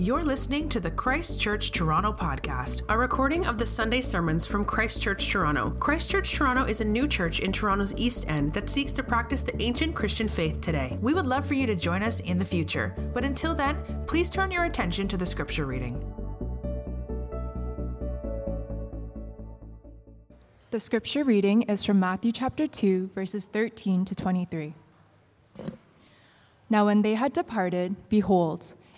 You're 0.00 0.24
listening 0.24 0.66
to 0.70 0.80
the 0.80 0.90
Christ 0.90 1.38
Church 1.38 1.72
Toronto 1.72 2.10
podcast, 2.10 2.80
a 2.88 2.96
recording 2.96 3.44
of 3.44 3.58
the 3.58 3.66
Sunday 3.66 4.00
sermons 4.00 4.46
from 4.46 4.64
Christ 4.64 5.02
Church 5.02 5.28
Toronto. 5.28 5.76
Christ 5.78 6.10
Church 6.10 6.32
Toronto 6.32 6.64
is 6.64 6.80
a 6.80 6.86
new 6.86 7.06
church 7.06 7.38
in 7.40 7.52
Toronto's 7.52 7.94
East 7.98 8.24
End 8.26 8.54
that 8.54 8.70
seeks 8.70 8.94
to 8.94 9.02
practice 9.02 9.42
the 9.42 9.60
ancient 9.60 9.94
Christian 9.94 10.26
faith 10.26 10.62
today. 10.62 10.96
We 11.02 11.12
would 11.12 11.26
love 11.26 11.44
for 11.44 11.52
you 11.52 11.66
to 11.66 11.76
join 11.76 12.02
us 12.02 12.20
in 12.20 12.38
the 12.38 12.46
future, 12.46 12.94
but 13.12 13.24
until 13.24 13.54
then, 13.54 13.76
please 14.06 14.30
turn 14.30 14.50
your 14.50 14.64
attention 14.64 15.06
to 15.08 15.18
the 15.18 15.26
scripture 15.26 15.66
reading. 15.66 16.02
The 20.70 20.80
scripture 20.80 21.24
reading 21.24 21.60
is 21.64 21.84
from 21.84 22.00
Matthew 22.00 22.32
chapter 22.32 22.66
2, 22.66 23.10
verses 23.14 23.44
13 23.44 24.06
to 24.06 24.14
23. 24.14 24.72
Now, 26.70 26.86
when 26.86 27.02
they 27.02 27.16
had 27.16 27.34
departed, 27.34 27.96
behold, 28.08 28.74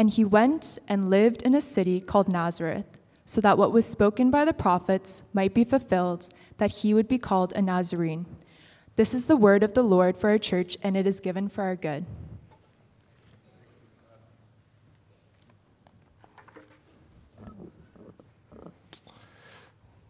And 0.00 0.08
he 0.08 0.24
went 0.24 0.78
and 0.88 1.10
lived 1.10 1.42
in 1.42 1.54
a 1.54 1.60
city 1.60 2.00
called 2.00 2.26
Nazareth, 2.26 2.86
so 3.26 3.38
that 3.42 3.58
what 3.58 3.70
was 3.70 3.84
spoken 3.84 4.30
by 4.30 4.46
the 4.46 4.54
prophets 4.54 5.22
might 5.34 5.52
be 5.52 5.62
fulfilled, 5.62 6.30
that 6.56 6.76
he 6.76 6.94
would 6.94 7.06
be 7.06 7.18
called 7.18 7.52
a 7.52 7.60
Nazarene. 7.60 8.24
This 8.96 9.12
is 9.12 9.26
the 9.26 9.36
word 9.36 9.62
of 9.62 9.74
the 9.74 9.82
Lord 9.82 10.16
for 10.16 10.30
our 10.30 10.38
church, 10.38 10.78
and 10.82 10.96
it 10.96 11.06
is 11.06 11.20
given 11.20 11.50
for 11.50 11.64
our 11.64 11.76
good. 11.76 12.06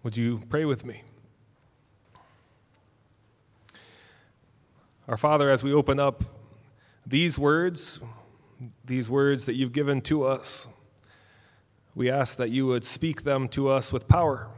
Would 0.05 0.17
you 0.17 0.41
pray 0.49 0.65
with 0.65 0.85
me? 0.85 1.03
Our 5.09 5.17
Father, 5.17 5.51
as 5.51 5.65
we 5.65 5.73
open 5.73 5.99
up 5.99 6.23
these 7.05 7.41
words, 7.41 7.99
these 8.85 9.09
words 9.09 9.47
that 9.47 9.55
you've 9.55 9.73
given 9.73 10.01
to 10.03 10.25
us, 10.25 10.69
we 11.95 12.11
ask 12.11 12.37
that 12.37 12.51
you 12.51 12.67
would 12.67 12.85
speak 12.85 13.23
them 13.23 13.49
to 13.49 13.69
us 13.69 13.93
with 13.93 14.07
power, 14.07 14.49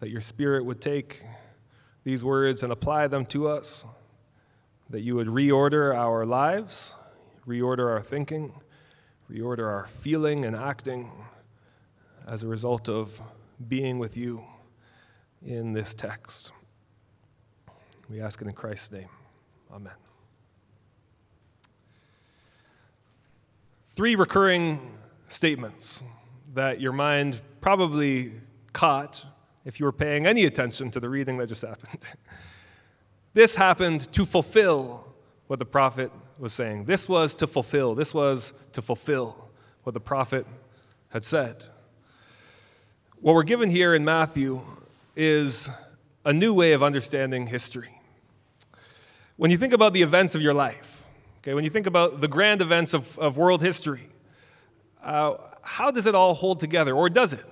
that 0.00 0.10
your 0.10 0.20
Spirit 0.20 0.64
would 0.64 0.80
take 0.80 1.22
these 2.04 2.24
words 2.24 2.62
and 2.62 2.72
apply 2.72 3.06
them 3.06 3.24
to 3.26 3.48
us, 3.48 3.84
that 4.90 5.00
you 5.00 5.14
would 5.14 5.28
reorder 5.28 5.94
our 5.94 6.26
lives, 6.26 6.94
reorder 7.46 7.90
our 7.90 8.00
thinking, 8.00 8.52
reorder 9.30 9.66
our 9.66 9.86
feeling 9.86 10.44
and 10.44 10.56
acting 10.56 11.10
as 12.26 12.42
a 12.42 12.48
result 12.48 12.88
of 12.88 13.20
being 13.68 13.98
with 13.98 14.16
you 14.16 14.44
in 15.44 15.72
this 15.72 15.94
text. 15.94 16.52
We 18.10 18.20
ask 18.20 18.40
it 18.42 18.46
in 18.46 18.52
Christ's 18.52 18.92
name. 18.92 19.08
Amen. 19.72 20.01
Three 23.94 24.14
recurring 24.14 24.80
statements 25.28 26.02
that 26.54 26.80
your 26.80 26.92
mind 26.92 27.42
probably 27.60 28.32
caught 28.72 29.22
if 29.66 29.78
you 29.78 29.84
were 29.84 29.92
paying 29.92 30.24
any 30.24 30.46
attention 30.46 30.90
to 30.92 31.00
the 31.00 31.10
reading 31.10 31.36
that 31.36 31.48
just 31.48 31.60
happened. 31.60 32.02
this 33.34 33.54
happened 33.54 34.10
to 34.14 34.24
fulfill 34.24 35.12
what 35.46 35.58
the 35.58 35.66
prophet 35.66 36.10
was 36.38 36.54
saying. 36.54 36.86
This 36.86 37.06
was 37.06 37.34
to 37.34 37.46
fulfill. 37.46 37.94
This 37.94 38.14
was 38.14 38.54
to 38.72 38.80
fulfill 38.80 39.50
what 39.82 39.92
the 39.92 40.00
prophet 40.00 40.46
had 41.10 41.22
said. 41.22 41.66
What 43.20 43.34
we're 43.34 43.42
given 43.42 43.68
here 43.68 43.94
in 43.94 44.06
Matthew 44.06 44.62
is 45.14 45.68
a 46.24 46.32
new 46.32 46.54
way 46.54 46.72
of 46.72 46.82
understanding 46.82 47.46
history. 47.46 48.00
When 49.36 49.50
you 49.50 49.58
think 49.58 49.74
about 49.74 49.92
the 49.92 50.00
events 50.00 50.34
of 50.34 50.40
your 50.40 50.54
life, 50.54 50.91
okay, 51.42 51.54
when 51.54 51.64
you 51.64 51.70
think 51.70 51.86
about 51.86 52.20
the 52.20 52.28
grand 52.28 52.62
events 52.62 52.94
of, 52.94 53.18
of 53.18 53.36
world 53.36 53.62
history, 53.62 54.08
uh, 55.02 55.34
how 55.64 55.90
does 55.90 56.06
it 56.06 56.14
all 56.14 56.34
hold 56.34 56.60
together, 56.60 56.94
or 56.94 57.10
does 57.10 57.32
it? 57.32 57.44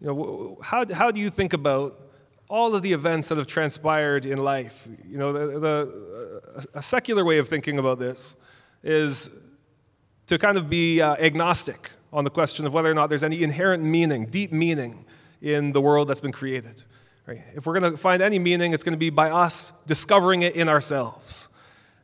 You 0.00 0.06
know, 0.06 0.58
how, 0.62 0.86
how 0.92 1.10
do 1.10 1.20
you 1.20 1.30
think 1.30 1.52
about 1.52 2.00
all 2.48 2.74
of 2.74 2.82
the 2.82 2.92
events 2.92 3.28
that 3.28 3.38
have 3.38 3.46
transpired 3.46 4.24
in 4.24 4.38
life? 4.38 4.88
You 5.06 5.18
know, 5.18 5.32
the, 5.32 5.58
the, 5.60 6.68
a 6.74 6.82
secular 6.82 7.24
way 7.24 7.38
of 7.38 7.48
thinking 7.48 7.78
about 7.78 7.98
this 7.98 8.36
is 8.82 9.30
to 10.26 10.38
kind 10.38 10.56
of 10.56 10.70
be 10.70 11.00
uh, 11.00 11.14
agnostic 11.16 11.90
on 12.12 12.24
the 12.24 12.30
question 12.30 12.66
of 12.66 12.72
whether 12.72 12.90
or 12.90 12.94
not 12.94 13.08
there's 13.08 13.24
any 13.24 13.42
inherent 13.42 13.84
meaning, 13.84 14.26
deep 14.26 14.52
meaning 14.52 15.04
in 15.40 15.72
the 15.72 15.80
world 15.80 16.08
that's 16.08 16.20
been 16.20 16.32
created. 16.32 16.82
Right? 17.26 17.40
If 17.54 17.66
we're 17.66 17.78
going 17.78 17.92
to 17.92 17.98
find 17.98 18.22
any 18.22 18.38
meaning, 18.38 18.72
it's 18.72 18.82
going 18.82 18.94
to 18.94 18.98
be 18.98 19.10
by 19.10 19.30
us 19.30 19.72
discovering 19.86 20.42
it 20.42 20.56
in 20.56 20.68
ourselves. 20.68 21.48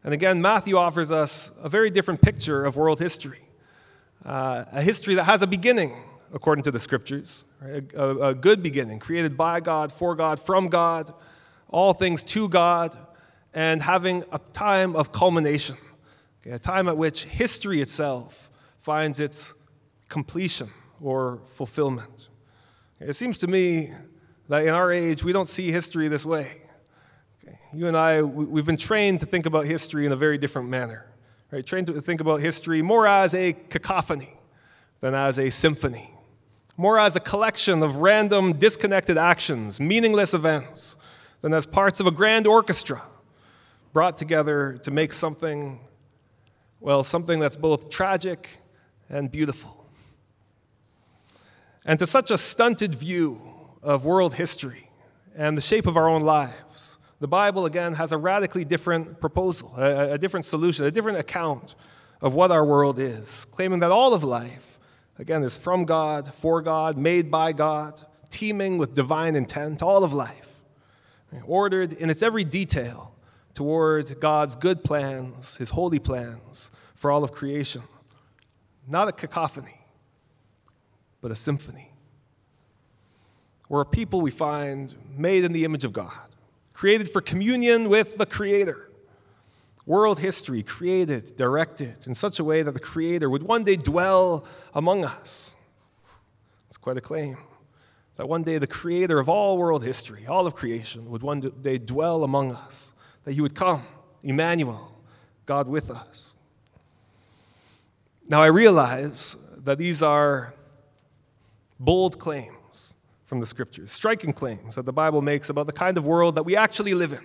And 0.05 0.15
again, 0.15 0.41
Matthew 0.41 0.77
offers 0.77 1.11
us 1.11 1.53
a 1.61 1.69
very 1.69 1.91
different 1.91 2.23
picture 2.23 2.65
of 2.65 2.77
world 2.77 3.01
history 3.01 3.41
uh, 4.25 4.65
a 4.73 4.83
history 4.83 5.15
that 5.15 5.25
has 5.25 5.43
a 5.43 5.47
beginning, 5.47 5.95
according 6.33 6.63
to 6.65 6.71
the 6.71 6.81
scriptures, 6.81 7.45
right? 7.61 7.85
a, 7.95 8.29
a 8.29 8.35
good 8.35 8.63
beginning, 8.63 8.99
created 8.99 9.37
by 9.37 9.61
God, 9.61 9.93
for 9.93 10.15
God, 10.15 10.41
from 10.41 10.69
God, 10.69 11.13
all 11.69 11.93
things 11.93 12.23
to 12.23 12.49
God, 12.49 12.97
and 13.55 13.83
having 13.83 14.25
a 14.33 14.39
time 14.53 14.95
of 14.95 15.13
culmination, 15.13 15.77
okay? 16.41 16.51
a 16.55 16.59
time 16.59 16.89
at 16.89 16.97
which 16.97 17.25
history 17.25 17.81
itself 17.81 18.51
finds 18.79 19.21
its 19.21 19.55
completion 20.09 20.69
or 21.01 21.41
fulfillment. 21.47 22.29
It 23.01 23.15
seems 23.15 23.39
to 23.39 23.47
me 23.47 23.91
that 24.49 24.65
in 24.65 24.71
our 24.71 24.93
age, 24.93 25.23
we 25.23 25.33
don't 25.33 25.49
see 25.49 25.71
history 25.71 26.09
this 26.09 26.27
way. 26.27 26.63
You 27.73 27.87
and 27.87 27.97
I, 27.97 28.23
we've 28.23 28.65
been 28.65 28.79
trained 28.79 29.21
to 29.21 29.27
think 29.27 29.45
about 29.45 29.67
history 29.67 30.07
in 30.07 30.13
a 30.13 30.17
very 30.17 30.39
different 30.39 30.69
manner. 30.69 31.07
Right? 31.51 31.65
Trained 31.65 31.87
to 31.89 32.01
think 32.01 32.21
about 32.21 32.41
history 32.41 32.81
more 32.81 33.07
as 33.07 33.35
a 33.35 33.53
cacophony 33.53 34.35
than 35.01 35.15
as 35.15 35.39
a 35.39 35.51
symphony, 35.51 36.15
more 36.77 36.99
as 36.99 37.15
a 37.15 37.21
collection 37.21 37.83
of 37.83 37.97
random, 37.97 38.55
disconnected 38.55 39.19
actions, 39.19 39.81
meaningless 39.81 40.33
events, 40.35 40.97
than 41.41 41.53
as 41.53 41.67
parts 41.67 42.01
of 42.01 42.07
a 42.07 42.11
grand 42.11 42.47
orchestra 42.47 43.03
brought 43.93 44.17
together 44.17 44.79
to 44.83 44.91
make 44.91 45.13
something, 45.13 45.81
well, 46.81 47.05
something 47.05 47.39
that's 47.39 47.57
both 47.57 47.91
tragic 47.91 48.61
and 49.09 49.31
beautiful. 49.31 49.87
And 51.85 51.99
to 51.99 52.07
such 52.07 52.31
a 52.31 52.39
stunted 52.39 52.95
view 52.95 53.41
of 53.83 54.05
world 54.05 54.35
history 54.35 54.91
and 55.37 55.57
the 55.57 55.63
shape 55.63 55.87
of 55.87 55.97
our 55.97 56.09
own 56.09 56.23
lives, 56.23 56.68
the 57.21 57.29
Bible, 57.29 57.67
again, 57.67 57.95
has 57.95 58.13
a 58.13 58.19
radically 58.19 58.65
different 58.65 59.21
proposal, 59.21 59.75
a, 59.77 60.13
a 60.13 60.19
different 60.19 60.47
solution, 60.47 60.85
a 60.85 60.91
different 60.91 61.19
account 61.19 61.75
of 62.21 62.35
what 62.35 62.51
our 62.51 62.65
world 62.65 62.99
is, 62.99 63.47
claiming 63.51 63.81
that 63.81 63.91
all 63.91 64.15
of 64.15 64.23
life 64.25 64.69
again, 65.19 65.43
is 65.43 65.57
from 65.57 65.85
God, 65.85 66.33
for 66.33 66.63
God, 66.63 66.97
made 66.97 67.31
by 67.31 67.53
God, 67.53 68.01
teeming 68.31 68.79
with 68.79 68.95
divine 68.95 69.35
intent, 69.35 69.83
all 69.83 70.05
of 70.05 70.13
life, 70.13 70.63
ordered 71.45 71.93
in 71.93 72.09
its 72.09 72.23
every 72.23 72.45
detail 72.45 73.15
toward 73.53 74.21
God's 74.21 74.55
good 74.55 74.85
plans, 74.85 75.57
his 75.57 75.71
holy 75.71 75.99
plans 75.99 76.71
for 76.95 77.11
all 77.11 77.25
of 77.25 77.33
creation. 77.33 77.83
Not 78.87 79.09
a 79.09 79.13
cacophony, 79.13 79.81
but 81.21 81.31
a 81.31 81.37
symphony. 81.37 81.91
We're 83.69 83.83
a 83.83 83.87
people 83.87 84.21
we 84.21 84.31
find 84.31 84.95
made 85.17 85.45
in 85.45 85.53
the 85.53 85.65
image 85.65 85.85
of 85.85 85.93
God, 85.93 86.28
created 86.79 87.11
for 87.11 87.21
communion 87.21 87.89
with 87.89 88.19
the 88.19 88.25
Creator. 88.25 88.89
World 89.85 90.21
history 90.21 90.63
created, 90.63 91.35
directed 91.35 92.07
in 92.07 92.15
such 92.15 92.39
a 92.39 92.45
way 92.45 92.63
that 92.63 92.71
the 92.71 92.79
Creator 92.79 93.29
would 93.29 93.43
one 93.43 93.65
day 93.65 93.75
dwell 93.75 94.45
among 94.73 95.05
us. 95.05 95.57
It's 96.69 96.77
quite 96.77 96.97
a 96.97 97.01
claim. 97.01 97.37
That 98.15 98.29
one 98.29 98.45
day 98.45 98.59
the 98.59 98.69
Creator 98.69 99.19
of 99.19 99.29
all 99.29 99.59
world 99.59 99.83
history, 99.83 100.25
all 100.29 100.47
of 100.47 100.55
creation, 100.55 101.11
would 101.11 101.25
one 101.25 101.41
day 101.41 101.79
dwell 101.79 102.23
among 102.23 102.53
us. 102.53 102.93
That 103.25 103.33
He 103.33 103.41
would 103.41 103.57
come, 103.57 103.83
Emmanuel, 104.23 105.03
God 105.47 105.67
with 105.67 105.91
us. 105.91 106.37
Now 108.29 108.41
I 108.41 108.47
realize 108.47 109.35
that 109.65 109.79
these 109.79 110.01
are 110.01 110.55
bold 111.81 112.21
claims 112.21 112.58
from 113.29 113.41
the 113.41 113.47
scriptures, 113.47 113.93
striking 113.93 114.33
claims 114.33 114.77
that 114.77 114.87
the 114.87 114.93
Bible 114.93 115.21
makes 115.21 115.51
about 115.51 115.67
the 115.67 115.73
kind 115.73 115.99
of 115.99 116.07
world 116.07 116.35
that 116.37 116.45
we 116.45 116.57
actually 116.57 116.95
live 116.95 117.13
in. 117.13 117.21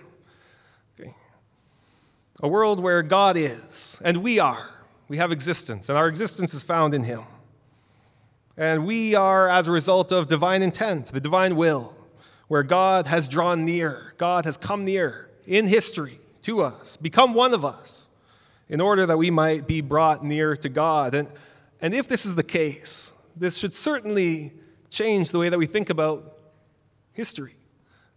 Okay? 1.00 1.14
A 2.42 2.46
world 2.46 2.78
where 2.78 3.02
God 3.02 3.38
is, 3.38 3.98
and 4.04 4.18
we 4.18 4.38
are. 4.38 4.70
We 5.08 5.16
have 5.16 5.32
existence, 5.32 5.88
and 5.88 5.96
our 5.96 6.06
existence 6.06 6.52
is 6.52 6.62
found 6.62 6.92
in 6.92 7.04
Him. 7.04 7.22
And 8.54 8.84
we 8.84 9.14
are 9.14 9.48
as 9.48 9.66
a 9.66 9.72
result 9.72 10.12
of 10.12 10.26
divine 10.26 10.60
intent, 10.60 11.06
the 11.06 11.22
divine 11.22 11.56
will, 11.56 11.96
where 12.48 12.62
God 12.62 13.06
has 13.06 13.26
drawn 13.26 13.64
near, 13.64 14.12
God 14.18 14.44
has 14.44 14.58
come 14.58 14.84
near 14.84 15.30
in 15.46 15.66
history 15.66 16.18
to 16.42 16.60
us, 16.60 16.98
become 16.98 17.32
one 17.32 17.54
of 17.54 17.64
us, 17.64 18.10
in 18.68 18.78
order 18.78 19.06
that 19.06 19.16
we 19.16 19.30
might 19.30 19.66
be 19.66 19.80
brought 19.80 20.22
near 20.22 20.54
to 20.54 20.68
God. 20.68 21.14
And, 21.14 21.32
and 21.80 21.94
if 21.94 22.08
this 22.08 22.26
is 22.26 22.34
the 22.34 22.42
case, 22.42 23.14
this 23.34 23.56
should 23.56 23.72
certainly 23.72 24.52
change 24.94 25.30
the 25.30 25.38
way 25.38 25.48
that 25.48 25.58
we 25.58 25.66
think 25.66 25.90
about 25.90 26.38
history, 27.12 27.56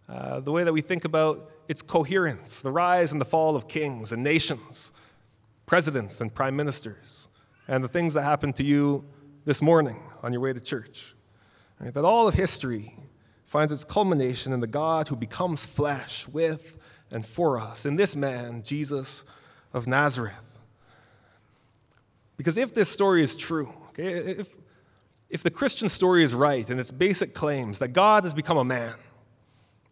uh, 0.07 0.39
the 0.39 0.51
way 0.51 0.63
that 0.63 0.71
we 0.71 0.81
think 0.81 1.03
about 1.03 1.49
its 1.67 1.81
coherence, 1.81 2.61
the 2.61 2.71
rise 2.71 3.11
and 3.11 3.19
the 3.19 3.25
fall 3.25 3.55
of 3.55 3.67
kings 3.67 4.11
and 4.11 4.23
nations, 4.23 4.91
presidents 5.65 6.21
and 6.21 6.33
prime 6.33 6.55
ministers, 6.55 7.27
and 7.67 7.83
the 7.83 7.87
things 7.87 8.13
that 8.13 8.21
happened 8.21 8.55
to 8.55 8.63
you 8.63 9.03
this 9.43 9.61
morning 9.61 9.99
on 10.23 10.31
your 10.31 10.41
way 10.41 10.53
to 10.53 10.61
church. 10.61 11.15
Right? 11.79 11.93
That 11.93 12.05
all 12.05 12.27
of 12.27 12.35
history 12.35 12.95
finds 13.45 13.73
its 13.73 13.83
culmination 13.83 14.53
in 14.53 14.59
the 14.59 14.67
God 14.67 15.07
who 15.07 15.15
becomes 15.15 15.65
flesh 15.65 16.27
with 16.27 16.77
and 17.11 17.25
for 17.25 17.59
us, 17.59 17.85
in 17.85 17.95
this 17.95 18.15
man, 18.15 18.63
Jesus 18.63 19.25
of 19.73 19.87
Nazareth. 19.87 20.59
Because 22.35 22.57
if 22.57 22.73
this 22.73 22.89
story 22.89 23.23
is 23.23 23.35
true, 23.35 23.73
okay, 23.89 24.11
if, 24.11 24.49
if 25.29 25.43
the 25.43 25.51
Christian 25.51 25.89
story 25.89 26.23
is 26.23 26.33
right 26.33 26.69
in 26.69 26.79
its 26.79 26.91
basic 26.91 27.33
claims 27.33 27.79
that 27.79 27.89
God 27.89 28.23
has 28.23 28.33
become 28.33 28.57
a 28.57 28.63
man, 28.63 28.95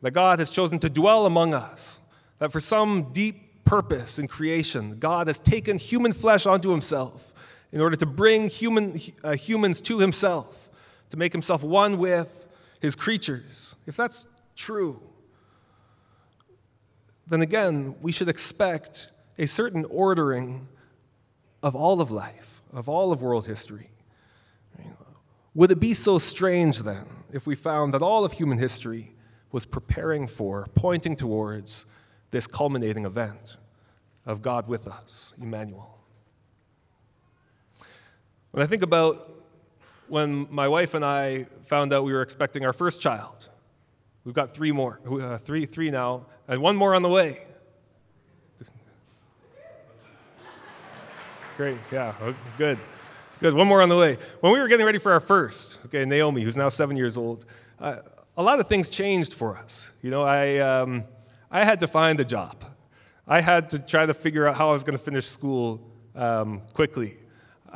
that 0.01 0.11
God 0.11 0.39
has 0.39 0.49
chosen 0.49 0.79
to 0.79 0.89
dwell 0.89 1.25
among 1.25 1.53
us, 1.53 1.99
that 2.39 2.51
for 2.51 2.59
some 2.59 3.11
deep 3.11 3.63
purpose 3.65 4.19
in 4.19 4.27
creation, 4.27 4.97
God 4.99 5.27
has 5.27 5.39
taken 5.39 5.77
human 5.77 6.13
flesh 6.13 6.45
onto 6.45 6.69
himself 6.69 7.33
in 7.71 7.81
order 7.81 7.95
to 7.97 8.05
bring 8.05 8.47
human, 8.47 8.99
uh, 9.23 9.33
humans 9.33 9.81
to 9.81 9.99
himself, 9.99 10.69
to 11.09 11.17
make 11.17 11.33
himself 11.33 11.63
one 11.63 11.97
with 11.97 12.47
his 12.79 12.95
creatures. 12.95 13.75
If 13.85 13.97
that's 13.97 14.27
true, 14.55 15.01
then 17.27 17.41
again, 17.41 17.95
we 18.01 18.11
should 18.11 18.29
expect 18.29 19.11
a 19.37 19.47
certain 19.47 19.85
ordering 19.89 20.67
of 21.63 21.75
all 21.75 21.99
of 21.99 22.11
life, 22.11 22.61
of 22.71 22.87
all 22.87 23.11
of 23.11 23.21
world 23.21 23.47
history. 23.47 23.89
Would 25.55 25.71
it 25.71 25.79
be 25.79 25.93
so 25.93 26.19
strange 26.19 26.79
then 26.79 27.05
if 27.31 27.47
we 27.47 27.55
found 27.55 27.93
that 27.93 28.01
all 28.01 28.25
of 28.25 28.33
human 28.33 28.57
history 28.57 29.15
was 29.53 29.65
preparing 29.65 30.27
for, 30.27 30.67
pointing 30.75 31.15
towards 31.15 31.85
this 32.29 32.45
culminating 32.45 33.05
event 33.05 33.55
of 34.25 34.41
God 34.41 34.67
with 34.67 34.85
us, 34.85 35.33
Emmanuel? 35.41 35.97
When 38.51 38.61
I 38.61 38.67
think 38.67 38.83
about 38.83 39.31
when 40.07 40.47
my 40.51 40.67
wife 40.67 40.93
and 40.93 41.05
I 41.05 41.45
found 41.63 41.93
out 41.93 42.03
we 42.03 42.11
were 42.11 42.21
expecting 42.21 42.65
our 42.65 42.73
first 42.73 43.01
child, 43.01 43.47
we've 44.25 44.35
got 44.35 44.53
three 44.53 44.73
more, 44.73 44.99
uh, 45.09 45.37
three, 45.37 45.65
three 45.65 45.89
now, 45.89 46.25
and 46.49 46.61
one 46.61 46.75
more 46.75 46.93
on 46.93 47.01
the 47.01 47.09
way. 47.09 47.45
Great, 51.55 51.77
yeah, 51.89 52.13
good. 52.57 52.77
Good. 53.39 53.53
One 53.53 53.67
more 53.67 53.81
on 53.81 53.89
the 53.89 53.97
way. 53.97 54.17
When 54.39 54.53
we 54.53 54.59
were 54.59 54.69
getting 54.69 54.85
ready 54.85 54.97
for 54.97 55.11
our 55.11 55.19
first, 55.19 55.79
okay, 55.85 56.05
Naomi, 56.05 56.41
who's 56.41 56.55
now 56.55 56.69
seven 56.69 56.95
years 56.95 57.17
old, 57.17 57.45
uh, 57.81 57.97
a 58.37 58.41
lot 58.41 58.61
of 58.61 58.67
things 58.67 58.87
changed 58.87 59.33
for 59.33 59.57
us. 59.57 59.91
You 60.01 60.09
know, 60.09 60.23
I, 60.23 60.57
um, 60.59 61.03
I 61.51 61.65
had 61.65 61.81
to 61.81 61.87
find 61.87 62.17
a 62.21 62.25
job. 62.25 62.63
I 63.27 63.41
had 63.41 63.69
to 63.69 63.79
try 63.79 64.05
to 64.05 64.13
figure 64.13 64.47
out 64.47 64.55
how 64.55 64.69
I 64.69 64.71
was 64.71 64.85
going 64.85 64.97
to 64.97 65.03
finish 65.03 65.25
school 65.25 65.85
um, 66.15 66.61
quickly. 66.73 67.17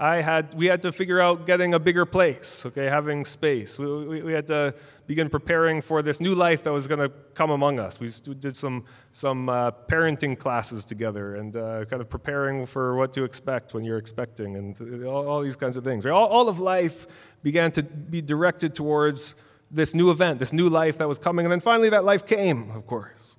I 0.01 0.21
had, 0.21 0.53
we 0.53 0.67
had 0.67 0.81
to 0.83 0.93
figure 0.93 1.19
out 1.19 1.45
getting 1.45 1.73
a 1.73 1.79
bigger 1.79 2.05
place, 2.05 2.65
okay, 2.65 2.85
having 2.85 3.25
space. 3.25 3.77
We, 3.77 4.05
we, 4.05 4.21
we 4.21 4.31
had 4.31 4.47
to 4.47 4.73
begin 5.07 5.29
preparing 5.29 5.81
for 5.81 6.01
this 6.01 6.21
new 6.21 6.33
life 6.33 6.63
that 6.63 6.71
was 6.71 6.87
going 6.87 7.01
to 7.01 7.09
come 7.33 7.49
among 7.49 7.79
us. 7.79 7.99
We 7.99 8.09
did 8.35 8.55
some, 8.55 8.85
some 9.11 9.49
uh, 9.49 9.71
parenting 9.71 10.39
classes 10.39 10.85
together 10.85 11.35
and 11.35 11.53
uh, 11.53 11.83
kind 11.83 12.01
of 12.01 12.09
preparing 12.09 12.65
for 12.65 12.95
what 12.95 13.11
to 13.13 13.25
expect 13.25 13.73
when 13.73 13.83
you're 13.83 13.97
expecting 13.97 14.55
and 14.55 15.05
all, 15.05 15.27
all 15.27 15.41
these 15.41 15.57
kinds 15.57 15.75
of 15.75 15.83
things. 15.83 16.05
All, 16.05 16.27
all 16.27 16.47
of 16.47 16.59
life 16.59 17.05
began 17.43 17.69
to 17.73 17.83
be 17.83 18.21
directed 18.21 18.73
towards 18.73 19.35
this 19.69 19.93
new 19.93 20.11
event, 20.11 20.39
this 20.39 20.53
new 20.53 20.69
life 20.69 20.97
that 20.99 21.09
was 21.09 21.19
coming. 21.19 21.45
And 21.45 21.51
then 21.51 21.59
finally, 21.59 21.89
that 21.89 22.05
life 22.05 22.25
came, 22.25 22.71
of 22.71 22.85
course, 22.85 23.37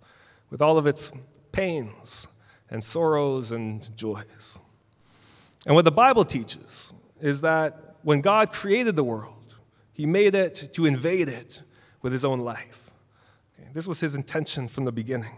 with 0.50 0.60
all 0.60 0.76
of 0.76 0.86
its 0.86 1.10
pains 1.52 2.26
and 2.68 2.84
sorrows 2.84 3.50
and 3.50 3.96
joys. 3.96 4.58
And 5.66 5.74
what 5.74 5.84
the 5.84 5.92
Bible 5.92 6.24
teaches 6.24 6.92
is 7.20 7.42
that 7.42 7.96
when 8.02 8.20
God 8.20 8.52
created 8.52 8.96
the 8.96 9.04
world, 9.04 9.56
he 9.92 10.06
made 10.06 10.34
it 10.34 10.70
to 10.72 10.86
invade 10.86 11.28
it 11.28 11.62
with 12.00 12.12
his 12.12 12.24
own 12.24 12.40
life. 12.40 12.90
Okay, 13.58 13.68
this 13.72 13.86
was 13.86 14.00
his 14.00 14.14
intention 14.14 14.68
from 14.68 14.84
the 14.84 14.92
beginning. 14.92 15.36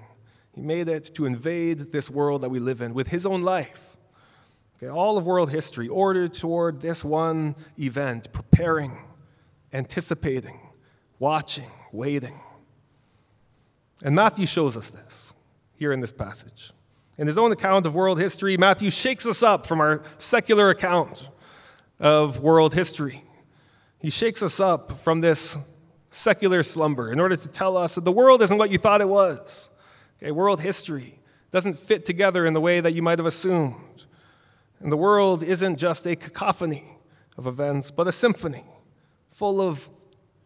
He 0.55 0.61
made 0.61 0.88
it 0.88 1.14
to 1.14 1.25
invade 1.25 1.93
this 1.93 2.09
world 2.09 2.43
that 2.43 2.50
we 2.50 2.61
live 2.61 2.81
in 2.81 2.95
with 2.95 3.09
his 3.09 3.26
own 3.26 3.43
life. 3.43 3.97
Okay, 4.76 4.88
all 4.88 5.17
of 5.19 5.25
world 5.25 5.50
history 5.50 5.88
ordered 5.88 6.35
toward 6.35 6.81
this 6.81 7.05
one 7.05 7.57
event, 7.79 8.33
preparing, 8.33 8.99
anticipating, 9.73 10.61
watching, 11.19 11.71
waiting. 11.91 12.38
And 14.05 14.14
Matthew 14.14 14.47
shows 14.47 14.76
us 14.76 14.91
this 14.91 15.35
here 15.75 15.93
in 15.93 16.00
this 16.00 16.12
passage. 16.12 16.73
In 17.19 17.26
his 17.26 17.37
own 17.37 17.52
account 17.52 17.85
of 17.85 17.95
world 17.95 18.19
history, 18.19 18.57
Matthew 18.57 18.90
shakes 18.90 19.26
us 19.26 19.42
up 19.42 19.66
from 19.66 19.81
our 19.81 20.02
secular 20.16 20.71
account 20.71 21.28
of 22.00 22.40
world 22.40 22.73
history. 22.73 23.23
He 23.99 24.09
shakes 24.09 24.42
us 24.42 24.59
up 24.61 25.00
from 25.02 25.21
this 25.21 25.57
secular 26.11 26.62
slumber 26.62 27.12
in 27.12 27.21
order 27.21 27.37
to 27.37 27.49
tell 27.49 27.76
us 27.76 27.95
that 27.95 28.04
the 28.04 28.12
world 28.12 28.42
isn't 28.42 28.57
what 28.57 28.71
you 28.71 28.78
thought 28.78 29.00
it 29.00 29.09
was. 29.09 29.71
Okay, 30.23 30.31
world 30.31 30.61
history 30.61 31.19
doesn't 31.50 31.78
fit 31.78 32.07
together 32.07 32.47
in 32.47 32.54
the 32.54 32.61
way 32.61 32.81
that 32.81 32.92
you 32.92 33.02
might 33.02 33.19
have 33.19 33.26
assumed. 33.26 34.07
And 34.81 34.90
the 34.90 34.97
world 34.97 35.42
isn't 35.42 35.76
just 35.76 36.07
a 36.07 36.16
cacophony 36.16 36.85
of 37.37 37.47
events, 37.47 37.90
but 37.90 38.09
a 38.09 38.12
symphony 38.12 38.64
full 39.31 39.61
of 39.61 39.88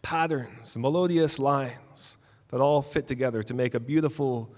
patterns, 0.03 0.77
melodious 0.77 1.39
lines 1.39 2.19
that 2.49 2.61
all 2.61 2.83
fit 2.83 3.07
together 3.07 3.43
to 3.45 3.55
make 3.55 3.75
a 3.75 3.81
beautiful 3.81 4.53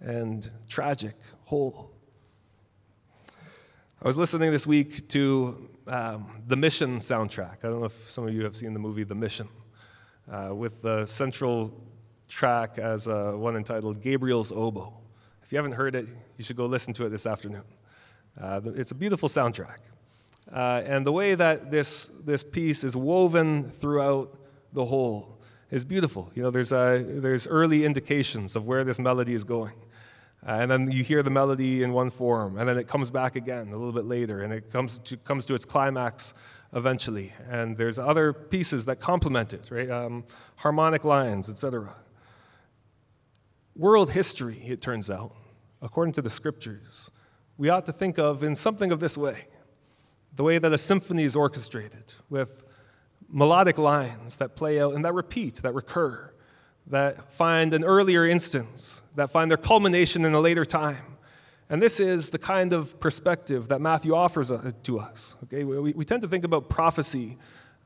and 0.00 0.48
tragic 0.68 1.14
whole. 1.44 1.90
I 4.02 4.06
was 4.06 4.18
listening 4.18 4.50
this 4.50 4.66
week 4.66 5.08
to 5.08 5.70
um, 5.86 6.42
the 6.46 6.56
Mission 6.56 6.98
soundtrack. 6.98 7.64
I 7.64 7.68
don't 7.68 7.80
know 7.80 7.86
if 7.86 8.10
some 8.10 8.26
of 8.26 8.34
you 8.34 8.44
have 8.44 8.54
seen 8.54 8.72
the 8.72 8.78
movie 8.78 9.04
The 9.04 9.14
Mission, 9.14 9.48
uh, 10.30 10.54
with 10.54 10.82
the 10.82 11.06
central 11.06 11.72
track 12.28 12.78
as 12.78 13.08
uh, 13.08 13.32
one 13.32 13.56
entitled 13.56 14.02
Gabriel's 14.02 14.52
Oboe. 14.52 14.92
If 15.42 15.52
you 15.52 15.58
haven't 15.58 15.72
heard 15.72 15.94
it, 15.94 16.06
you 16.36 16.44
should 16.44 16.56
go 16.56 16.66
listen 16.66 16.92
to 16.94 17.06
it 17.06 17.10
this 17.10 17.26
afternoon. 17.26 17.64
Uh, 18.40 18.60
it's 18.74 18.90
a 18.90 18.94
beautiful 18.94 19.28
soundtrack. 19.28 19.78
Uh, 20.52 20.82
and 20.84 21.06
the 21.06 21.12
way 21.12 21.34
that 21.34 21.70
this, 21.70 22.10
this 22.24 22.44
piece 22.44 22.84
is 22.84 22.94
woven 22.96 23.70
throughout 23.70 24.36
the 24.72 24.84
whole 24.84 25.40
is 25.70 25.84
beautiful. 25.84 26.30
You 26.34 26.42
know, 26.42 26.50
there's, 26.50 26.72
uh, 26.72 27.02
there's 27.06 27.46
early 27.46 27.84
indications 27.84 28.56
of 28.56 28.66
where 28.66 28.84
this 28.84 28.98
melody 28.98 29.34
is 29.34 29.44
going. 29.44 29.74
Uh, 30.46 30.58
and 30.60 30.70
then 30.70 30.90
you 30.90 31.02
hear 31.02 31.24
the 31.24 31.30
melody 31.30 31.82
in 31.82 31.92
one 31.92 32.08
form, 32.08 32.56
and 32.56 32.68
then 32.68 32.78
it 32.78 32.86
comes 32.86 33.10
back 33.10 33.34
again 33.34 33.68
a 33.68 33.76
little 33.76 33.92
bit 33.92 34.04
later, 34.04 34.42
and 34.42 34.52
it 34.52 34.70
comes 34.70 35.00
to, 35.00 35.16
comes 35.16 35.44
to 35.44 35.54
its 35.54 35.64
climax 35.64 36.34
eventually, 36.72 37.32
and 37.50 37.76
there's 37.76 37.98
other 37.98 38.32
pieces 38.32 38.84
that 38.84 39.00
complement 39.00 39.52
it, 39.52 39.68
right? 39.70 39.90
Um, 39.90 40.24
harmonic 40.56 41.04
lines, 41.04 41.48
etc. 41.48 41.90
World 43.74 44.12
history, 44.12 44.58
it 44.64 44.80
turns 44.80 45.10
out, 45.10 45.34
according 45.82 46.12
to 46.12 46.22
the 46.22 46.30
scriptures, 46.30 47.10
we 47.58 47.68
ought 47.68 47.86
to 47.86 47.92
think 47.92 48.16
of 48.16 48.44
in 48.44 48.54
something 48.54 48.92
of 48.92 49.00
this 49.00 49.18
way 49.18 49.46
the 50.36 50.44
way 50.44 50.58
that 50.58 50.72
a 50.72 50.78
symphony 50.78 51.24
is 51.24 51.34
orchestrated, 51.34 52.14
with 52.28 52.62
melodic 53.28 53.78
lines 53.78 54.36
that 54.36 54.54
play 54.54 54.78
out 54.78 54.94
and 54.94 55.04
that 55.04 55.14
repeat, 55.14 55.56
that 55.56 55.74
recur, 55.74 56.32
that 56.88 57.32
find 57.32 57.72
an 57.72 57.84
earlier 57.84 58.26
instance, 58.26 59.02
that 59.16 59.30
find 59.30 59.50
their 59.50 59.58
culmination 59.58 60.24
in 60.24 60.34
a 60.34 60.40
later 60.40 60.64
time. 60.64 61.16
And 61.68 61.82
this 61.82 61.98
is 61.98 62.30
the 62.30 62.38
kind 62.38 62.72
of 62.72 62.98
perspective 63.00 63.68
that 63.68 63.80
Matthew 63.80 64.14
offers 64.14 64.52
uh, 64.52 64.70
to 64.84 65.00
us. 65.00 65.36
Okay? 65.44 65.64
We, 65.64 65.92
we 65.92 66.04
tend 66.04 66.22
to 66.22 66.28
think 66.28 66.44
about 66.44 66.68
prophecy 66.68 67.38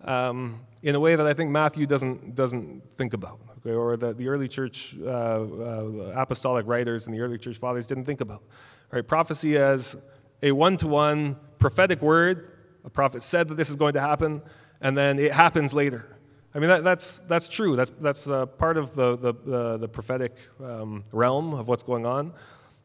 um, 0.04 0.60
in 0.82 0.94
a 0.94 1.00
way 1.00 1.16
that 1.16 1.26
I 1.26 1.32
think 1.32 1.50
Matthew 1.50 1.86
doesn't, 1.86 2.34
doesn't 2.34 2.82
think 2.96 3.14
about, 3.14 3.40
okay? 3.58 3.74
or 3.74 3.96
that 3.96 4.18
the 4.18 4.28
early 4.28 4.48
church 4.48 4.96
uh, 5.02 5.06
uh, 5.06 6.12
apostolic 6.14 6.66
writers 6.66 7.06
and 7.06 7.14
the 7.14 7.20
early 7.20 7.38
church 7.38 7.56
fathers 7.56 7.86
didn't 7.86 8.04
think 8.04 8.20
about. 8.20 8.42
Right? 8.90 9.06
Prophecy 9.06 9.56
as 9.56 9.96
a 10.42 10.52
one 10.52 10.76
to 10.78 10.86
one 10.86 11.36
prophetic 11.58 12.02
word. 12.02 12.52
A 12.84 12.90
prophet 12.90 13.22
said 13.22 13.48
that 13.48 13.54
this 13.54 13.68
is 13.68 13.76
going 13.76 13.92
to 13.92 14.00
happen, 14.00 14.42
and 14.80 14.96
then 14.96 15.18
it 15.18 15.32
happens 15.32 15.74
later. 15.74 16.16
I 16.54 16.58
mean, 16.58 16.68
that, 16.68 16.82
that's, 16.82 17.18
that's 17.18 17.48
true. 17.48 17.76
That's, 17.76 17.90
that's 17.90 18.26
uh, 18.26 18.46
part 18.46 18.76
of 18.76 18.94
the, 18.94 19.16
the, 19.16 19.32
the, 19.32 19.76
the 19.78 19.88
prophetic 19.88 20.36
um, 20.62 21.04
realm 21.12 21.54
of 21.54 21.68
what's 21.68 21.84
going 21.84 22.06
on. 22.06 22.32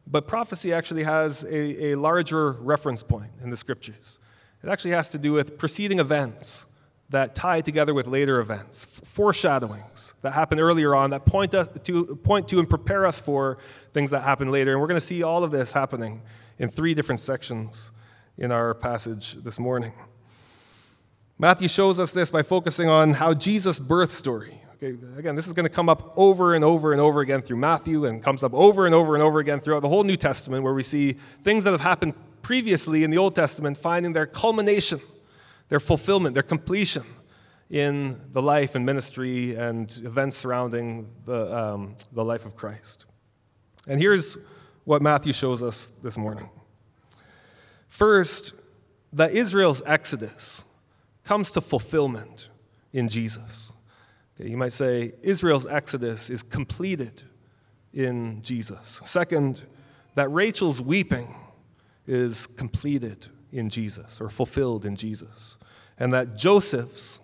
But 0.08 0.28
prophecy 0.28 0.72
actually 0.72 1.04
has 1.04 1.44
a, 1.44 1.92
a 1.92 1.96
larger 1.96 2.52
reference 2.52 3.02
point 3.02 3.32
in 3.42 3.50
the 3.50 3.58
scriptures. 3.58 4.20
It 4.64 4.70
actually 4.70 4.92
has 4.92 5.10
to 5.10 5.18
do 5.18 5.34
with 5.34 5.58
preceding 5.58 6.00
events 6.00 6.68
that 7.10 7.36
tie 7.36 7.62
together 7.62 7.94
with 7.94 8.08
later 8.08 8.40
events, 8.40 8.86
foreshadowings 9.04 10.14
that 10.22 10.34
happen 10.34 10.60
earlier 10.60 10.96
on 10.96 11.12
that 11.12 11.26
point 11.26 11.52
to, 11.52 11.66
point 12.24 12.48
to 12.50 12.60
and 12.60 12.70
prepare 12.70 13.06
us 13.06 13.20
for 13.20 13.58
things 13.94 14.12
that 14.12 14.22
happen 14.22 14.52
later. 14.52 14.72
And 14.72 14.82
we're 14.82 14.88
going 14.88 15.00
to 15.00 15.06
see 15.06 15.24
all 15.24 15.44
of 15.44 15.52
this 15.52 15.72
happening 15.72 16.22
in 16.58 16.70
three 16.70 16.94
different 16.94 17.20
sections 17.20 17.92
in 18.38 18.52
our 18.52 18.74
passage 18.74 19.34
this 19.36 19.60
morning. 19.60 19.94
Matthew 21.38 21.68
shows 21.68 22.00
us 22.00 22.12
this 22.12 22.32
by 22.32 22.44
focusing 22.44 22.88
on 22.88 23.12
how 23.12 23.34
Jesus' 23.34 23.78
birth 23.78 24.12
story. 24.12 24.62
Okay, 24.76 24.96
again, 25.18 25.36
this 25.36 25.48
is 25.48 25.54
going 25.54 25.68
to 25.68 25.74
come 25.74 25.90
up 25.90 26.18
over 26.18 26.56
and 26.56 26.64
over 26.64 26.94
and 26.94 27.02
over 27.02 27.20
again 27.20 27.42
through 27.42 27.58
Matthew 27.58 28.06
and 28.06 28.24
comes 28.24 28.42
up 28.42 28.54
over 28.54 28.86
and 28.86 28.96
over 28.96 29.16
and 29.16 29.24
over 29.24 29.40
again 29.40 29.60
throughout 29.60 29.82
the 29.82 29.90
whole 29.90 30.06
New 30.06 30.16
Testament, 30.16 30.64
where 30.64 30.74
we 30.74 30.84
see 30.84 31.14
things 31.44 31.66
that 31.66 31.72
have 31.72 31.82
happened 31.82 32.14
previously 32.42 33.04
in 33.04 33.12
the 33.12 33.18
Old 33.18 33.36
Testament 33.36 33.78
finding 33.78 34.14
their 34.14 34.26
culmination, 34.26 35.02
their 35.68 35.82
fulfillment, 35.82 36.36
their 36.36 36.44
completion 36.44 37.04
in 37.70 38.18
the 38.32 38.42
life 38.42 38.76
and 38.76 38.86
ministry 38.86 39.56
and 39.56 39.92
events 40.04 40.38
surrounding 40.38 41.10
the, 41.26 41.54
um, 41.54 41.98
the 42.14 42.24
life 42.24 42.46
of 42.46 42.56
Christ. 42.56 43.08
And 43.90 44.00
here's 44.00 44.38
what 44.86 45.02
Matthew 45.02 45.34
shows 45.34 45.62
us 45.62 45.92
this 46.02 46.18
morning. 46.18 46.50
First, 47.90 48.54
that 49.12 49.32
Israel's 49.32 49.82
exodus 49.86 50.64
comes 51.26 51.52
to 51.52 51.62
fulfillment 51.62 52.50
in 52.94 53.10
Jesus. 53.10 53.74
Okay, 54.40 54.50
you 54.50 54.58
might 54.58 54.72
say 54.72 55.12
Israel's 55.22 55.66
exodus 55.66 56.30
is 56.30 56.44
completed 56.44 57.24
in 57.94 58.42
Jesus. 58.42 59.02
Second, 59.04 59.64
that 60.14 60.30
Rachel's 60.30 60.82
weeping 60.82 61.36
is 62.08 62.48
completed 62.48 63.28
in 63.52 63.70
Jesus 63.70 64.22
or 64.22 64.30
fulfilled 64.30 64.86
in 64.86 64.96
Jesus. 64.96 65.58
And 65.98 66.12
that 66.12 66.38
Joseph's 66.38 67.20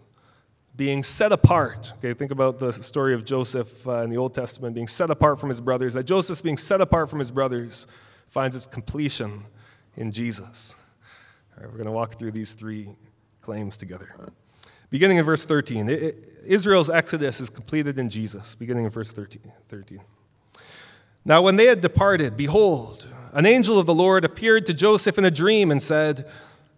being 0.76 1.04
set 1.04 1.32
apart. 1.32 1.94
Okay, 1.98 2.14
think 2.14 2.32
about 2.32 2.60
the 2.60 2.72
story 2.72 3.14
of 3.14 3.26
Joseph 3.26 3.86
uh, 3.88 4.00
in 4.04 4.10
the 4.10 4.18
Old 4.18 4.34
Testament 4.34 4.74
being 4.74 4.88
set 4.88 5.10
apart 5.10 5.40
from 5.40 5.50
his 5.50 5.62
brothers. 5.62 5.94
That 5.94 6.06
Joseph's 6.06 6.42
being 6.42 6.58
set 6.58 6.82
apart 6.82 7.10
from 7.10 7.20
his 7.20 7.30
brothers 7.30 7.88
finds 8.28 8.56
its 8.56 8.66
completion 8.66 9.44
in 9.98 10.12
Jesus. 10.12 10.74
All 11.56 11.64
right, 11.64 11.70
we're 11.70 11.78
going 11.78 11.86
to 11.86 11.92
walk 11.92 12.18
through 12.18 12.32
these 12.32 12.54
three 12.54 12.90
claims 13.42 13.78
together. 13.78 14.14
Beginning 14.90 15.18
in 15.18 15.26
verse 15.26 15.46
13, 15.46 15.90
it, 15.90 16.04
it, 16.04 16.28
Israel's 16.46 16.90
exodus 16.90 17.40
is 17.40 17.50
completed 17.50 17.98
in 17.98 18.10
Jesus, 18.10 18.56
beginning 18.56 18.86
in 18.86 18.92
verse 18.92 19.12
13, 19.12 19.52
13. 19.68 20.02
Now, 21.24 21.42
when 21.42 21.56
they 21.56 21.68
had 21.68 21.82
departed, 21.82 22.36
behold, 22.36 23.08
an 23.32 23.46
angel 23.46 23.80
of 23.80 23.86
the 23.86 23.94
Lord 23.94 24.26
appeared 24.26 24.66
to 24.66 24.74
Joseph 24.74 25.18
in 25.18 25.26
a 25.26 25.32
dream 25.32 25.72
and 25.72 25.82
said, 25.82 26.30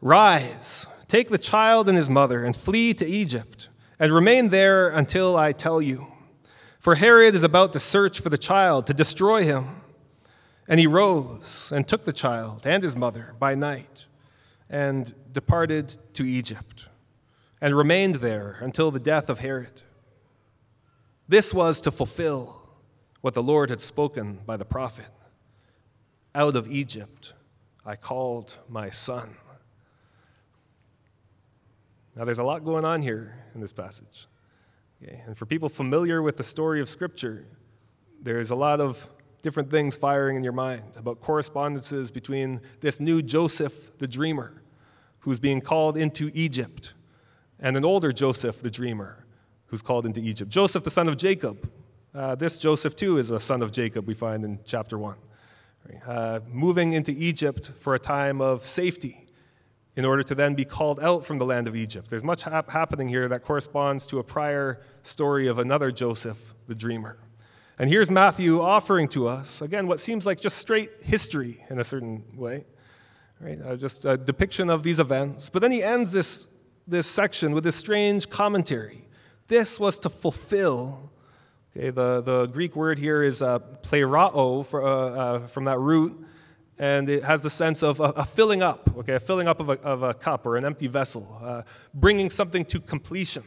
Rise, 0.02 0.86
take 1.08 1.30
the 1.30 1.38
child 1.38 1.88
and 1.90 1.98
his 1.98 2.10
mother, 2.10 2.44
and 2.44 2.56
flee 2.56 2.94
to 2.94 3.06
Egypt, 3.06 3.70
and 4.00 4.14
remain 4.14 4.50
there 4.50 4.90
until 4.90 5.36
I 5.38 5.52
tell 5.52 5.82
you. 5.82 6.08
For 6.80 6.96
Herod 6.96 7.34
is 7.34 7.44
about 7.44 7.72
to 7.74 7.80
search 7.80 8.20
for 8.20 8.30
the 8.30 8.38
child 8.38 8.86
to 8.88 8.94
destroy 8.94 9.44
him. 9.44 9.78
And 10.68 10.80
he 10.80 10.88
rose 10.88 11.72
and 11.74 11.88
took 11.88 12.04
the 12.04 12.14
child 12.14 12.66
and 12.66 12.84
his 12.84 12.96
mother 12.96 13.36
by 13.40 13.56
night 13.56 14.06
and 14.70 15.14
departed 15.32 15.98
to 16.14 16.24
Egypt 16.24 16.88
and 17.62 17.76
remained 17.76 18.16
there 18.16 18.58
until 18.62 18.92
the 18.92 19.00
death 19.00 19.30
of 19.30 19.40
Herod. 19.40 19.82
This 21.28 21.54
was 21.54 21.80
to 21.82 21.92
fulfill 21.92 22.62
what 23.22 23.34
the 23.34 23.44
Lord 23.44 23.70
had 23.70 23.80
spoken 23.80 24.40
by 24.46 24.58
the 24.58 24.66
prophet 24.66 25.10
Out 26.36 26.56
of 26.56 26.70
Egypt 26.72 27.34
I 27.86 27.96
called 27.96 28.58
my 28.70 28.90
son. 28.90 29.36
Now, 32.16 32.26
there's 32.26 32.38
a 32.38 32.44
lot 32.44 32.64
going 32.64 32.86
on 32.86 33.02
here 33.02 33.36
in 33.56 33.62
this 33.62 33.74
passage. 33.74 34.28
Okay? 35.02 35.22
And 35.26 35.38
for 35.38 35.46
people 35.46 35.68
familiar 35.68 36.22
with 36.22 36.38
the 36.38 36.44
story 36.44 36.80
of 36.80 36.88
Scripture, 36.88 37.46
there's 38.22 38.52
a 38.52 38.56
lot 38.56 38.80
of 38.80 39.10
different 39.44 39.70
things 39.70 39.96
firing 39.96 40.38
in 40.38 40.44
your 40.44 40.54
mind 40.54 40.96
about 40.96 41.20
correspondences 41.20 42.12
between 42.12 42.62
this 42.80 43.00
new 43.00 43.22
Joseph 43.22 43.92
the 44.00 44.08
dreamer, 44.08 44.64
who's 45.20 45.40
being 45.40 45.62
called 45.62 45.98
into 45.98 46.32
Egypt, 46.34 46.94
and 47.60 47.78
an 47.78 47.86
older 47.86 48.12
Joseph 48.12 48.62
the 48.62 48.72
dreamer, 48.72 49.26
who's 49.68 49.84
called 49.84 50.06
into 50.08 50.22
Egypt. 50.22 50.50
Joseph, 50.50 50.84
the 50.84 50.90
son 50.90 51.08
of 51.08 51.18
Jacob. 51.18 51.70
Uh, 52.16 52.36
this 52.36 52.58
Joseph, 52.58 52.96
too, 52.96 53.18
is 53.18 53.30
a 53.32 53.40
son 53.40 53.62
of 53.62 53.72
Jacob, 53.72 54.08
we 54.08 54.14
find 54.14 54.46
in 54.46 54.60
chapter 54.66 54.98
1. 54.98 55.18
Uh, 56.08 56.40
moving 56.50 56.94
into 56.94 57.12
Egypt 57.12 57.72
for 57.78 57.94
a 57.94 58.00
time 58.00 58.40
of 58.40 58.66
safety 58.66 59.28
in 59.98 60.06
order 60.06 60.24
to 60.24 60.34
then 60.34 60.56
be 60.56 60.64
called 60.64 61.00
out 61.02 61.26
from 61.26 61.38
the 61.38 61.46
land 61.46 61.68
of 61.68 61.76
Egypt. 61.76 62.10
There's 62.10 62.24
much 62.24 62.44
hap- 62.44 62.70
happening 62.70 63.10
here 63.10 63.28
that 63.28 63.44
corresponds 63.44 64.08
to 64.08 64.20
a 64.20 64.24
prior 64.24 64.82
story 65.02 65.48
of 65.48 65.60
another 65.60 65.92
Joseph, 65.92 66.54
the 66.66 66.76
dreamer. 66.76 67.18
And 67.80 67.90
here's 67.90 68.12
Matthew 68.12 68.62
offering 68.62 69.08
to 69.10 69.28
us, 69.28 69.60
again, 69.60 69.88
what 69.88 70.00
seems 70.00 70.28
like 70.28 70.40
just 70.40 70.60
straight 70.60 70.92
history 71.02 71.66
in 71.72 71.80
a 71.80 71.84
certain 71.84 72.24
way, 72.36 72.66
right? 73.40 73.60
Uh, 73.60 73.76
just 73.76 74.06
a 74.06 74.16
depiction 74.16 74.70
of 74.70 74.84
these 74.84 75.00
events. 75.00 75.50
But 75.50 75.64
then 75.64 75.72
he 75.72 75.82
ends 75.82 76.12
this, 76.12 76.48
this 76.88 77.08
section 77.08 77.52
with 77.52 77.64
this 77.64 77.76
strange 77.76 78.30
commentary. 78.30 79.08
This 79.48 79.80
was 79.80 79.98
to 80.00 80.10
fulfill, 80.10 81.12
okay, 81.76 81.90
the, 81.90 82.22
the 82.22 82.46
Greek 82.46 82.76
word 82.76 83.00
here 83.00 83.24
is 83.24 83.42
uh, 83.42 83.58
pleroo 83.58 84.64
for, 84.68 84.84
uh, 84.84 84.88
uh, 84.88 85.48
from 85.48 85.64
that 85.64 85.80
root, 85.80 86.24
and 86.78 87.10
it 87.10 87.24
has 87.24 87.42
the 87.42 87.50
sense 87.50 87.82
of 87.82 88.00
a, 88.00 88.14
a, 88.16 88.24
filling 88.24 88.62
up, 88.62 88.96
okay, 88.98 89.14
a 89.14 89.20
filling 89.20 89.48
up 89.48 89.60
of 89.60 89.70
a, 89.70 89.82
of 89.82 90.04
a 90.04 90.14
cup 90.14 90.46
or 90.46 90.58
an 90.58 90.64
empty 90.64 90.86
vessel, 90.86 91.40
uh, 91.42 91.64
bringing 91.92 92.30
something 92.30 92.66
to 92.66 92.80
completion, 92.80 93.44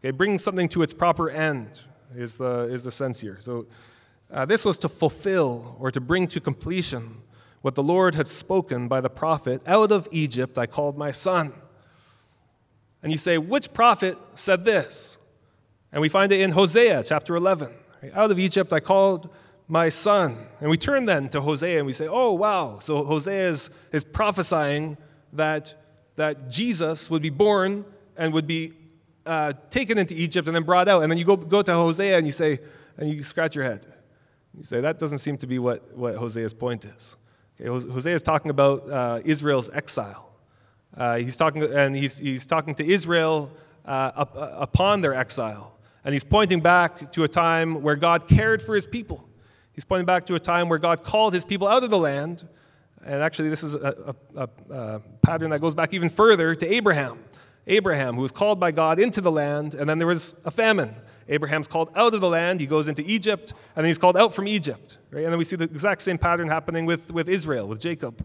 okay, 0.00 0.12
bringing 0.12 0.38
something 0.38 0.68
to 0.68 0.82
its 0.82 0.92
proper 0.92 1.28
end, 1.30 1.80
is 2.16 2.36
the, 2.36 2.68
is 2.70 2.84
the 2.84 2.90
sense 2.90 3.20
here. 3.20 3.36
So 3.40 3.66
uh, 4.30 4.44
this 4.44 4.64
was 4.64 4.78
to 4.78 4.88
fulfill 4.88 5.76
or 5.78 5.90
to 5.90 6.00
bring 6.00 6.26
to 6.28 6.40
completion 6.40 7.22
what 7.62 7.74
the 7.74 7.82
Lord 7.82 8.14
had 8.14 8.28
spoken 8.28 8.88
by 8.88 9.00
the 9.00 9.10
prophet 9.10 9.62
Out 9.66 9.92
of 9.92 10.08
Egypt 10.10 10.58
I 10.58 10.66
called 10.66 10.96
my 10.96 11.12
son. 11.12 11.52
And 13.02 13.12
you 13.12 13.18
say, 13.18 13.38
which 13.38 13.72
prophet 13.72 14.16
said 14.34 14.64
this? 14.64 15.18
And 15.92 16.00
we 16.00 16.08
find 16.08 16.32
it 16.32 16.40
in 16.40 16.52
Hosea 16.52 17.04
chapter 17.04 17.36
11. 17.36 17.72
Out 18.14 18.30
of 18.30 18.38
Egypt 18.38 18.72
I 18.72 18.80
called 18.80 19.30
my 19.68 19.88
son. 19.88 20.36
And 20.60 20.70
we 20.70 20.76
turn 20.76 21.04
then 21.04 21.28
to 21.30 21.40
Hosea 21.40 21.78
and 21.78 21.86
we 21.86 21.92
say, 21.92 22.08
oh, 22.08 22.32
wow. 22.32 22.78
So 22.80 23.04
Hosea 23.04 23.48
is, 23.48 23.70
is 23.92 24.04
prophesying 24.04 24.96
that, 25.32 25.74
that 26.16 26.50
Jesus 26.50 27.10
would 27.10 27.22
be 27.22 27.30
born 27.30 27.84
and 28.16 28.32
would 28.32 28.46
be 28.46 28.72
uh, 29.26 29.52
taken 29.70 29.98
into 29.98 30.14
Egypt 30.14 30.46
and 30.48 30.56
then 30.56 30.62
brought 30.62 30.88
out. 30.88 31.02
And 31.02 31.10
then 31.10 31.18
you 31.18 31.24
go, 31.24 31.36
go 31.36 31.62
to 31.62 31.72
Hosea 31.72 32.16
and 32.16 32.26
you 32.26 32.32
say, 32.32 32.58
and 32.96 33.10
you 33.10 33.22
scratch 33.22 33.54
your 33.54 33.64
head. 33.64 33.86
You 34.56 34.64
say, 34.64 34.80
that 34.80 34.98
doesn't 34.98 35.18
seem 35.18 35.36
to 35.38 35.46
be 35.46 35.58
what, 35.58 35.96
what 35.96 36.14
Hosea's 36.14 36.54
point 36.54 36.84
is. 36.84 37.16
Okay, 37.60 37.68
Hosea 37.68 38.14
is 38.14 38.22
talking 38.22 38.50
about 38.50 38.88
uh, 38.90 39.20
Israel's 39.24 39.70
exile. 39.70 40.32
Uh, 40.96 41.16
he's 41.16 41.36
talking, 41.36 41.62
and 41.62 41.94
he's, 41.94 42.18
he's 42.18 42.46
talking 42.46 42.74
to 42.76 42.84
Israel 42.86 43.50
uh, 43.84 44.12
up, 44.14 44.36
uh, 44.36 44.50
upon 44.54 45.02
their 45.02 45.14
exile. 45.14 45.78
And 46.04 46.12
he's 46.12 46.24
pointing 46.24 46.60
back 46.60 47.12
to 47.12 47.24
a 47.24 47.28
time 47.28 47.82
where 47.82 47.96
God 47.96 48.28
cared 48.28 48.62
for 48.62 48.74
his 48.74 48.86
people. 48.86 49.28
He's 49.72 49.84
pointing 49.84 50.06
back 50.06 50.24
to 50.24 50.34
a 50.36 50.40
time 50.40 50.68
where 50.68 50.78
God 50.78 51.02
called 51.02 51.34
his 51.34 51.44
people 51.44 51.68
out 51.68 51.84
of 51.84 51.90
the 51.90 51.98
land. 51.98 52.48
And 53.04 53.22
actually, 53.22 53.50
this 53.50 53.62
is 53.62 53.74
a, 53.74 54.14
a, 54.34 54.42
a, 54.42 54.48
a 54.70 55.00
pattern 55.22 55.50
that 55.50 55.60
goes 55.60 55.74
back 55.74 55.92
even 55.92 56.08
further 56.08 56.54
to 56.54 56.74
Abraham 56.74 57.18
Abraham, 57.66 58.14
who 58.14 58.22
was 58.22 58.32
called 58.32 58.60
by 58.60 58.70
God 58.70 58.98
into 58.98 59.20
the 59.20 59.32
land, 59.32 59.74
and 59.74 59.88
then 59.88 59.98
there 59.98 60.06
was 60.06 60.34
a 60.44 60.50
famine. 60.50 60.94
Abraham's 61.28 61.66
called 61.66 61.90
out 61.96 62.14
of 62.14 62.20
the 62.20 62.28
land, 62.28 62.60
he 62.60 62.66
goes 62.66 62.86
into 62.86 63.02
Egypt, 63.02 63.52
and 63.74 63.84
then 63.84 63.86
he's 63.86 63.98
called 63.98 64.16
out 64.16 64.34
from 64.34 64.46
Egypt. 64.46 64.98
Right? 65.10 65.24
And 65.24 65.32
then 65.32 65.38
we 65.38 65.44
see 65.44 65.56
the 65.56 65.64
exact 65.64 66.02
same 66.02 66.18
pattern 66.18 66.48
happening 66.48 66.86
with, 66.86 67.10
with 67.10 67.28
Israel, 67.28 67.66
with 67.66 67.80
Jacob. 67.80 68.24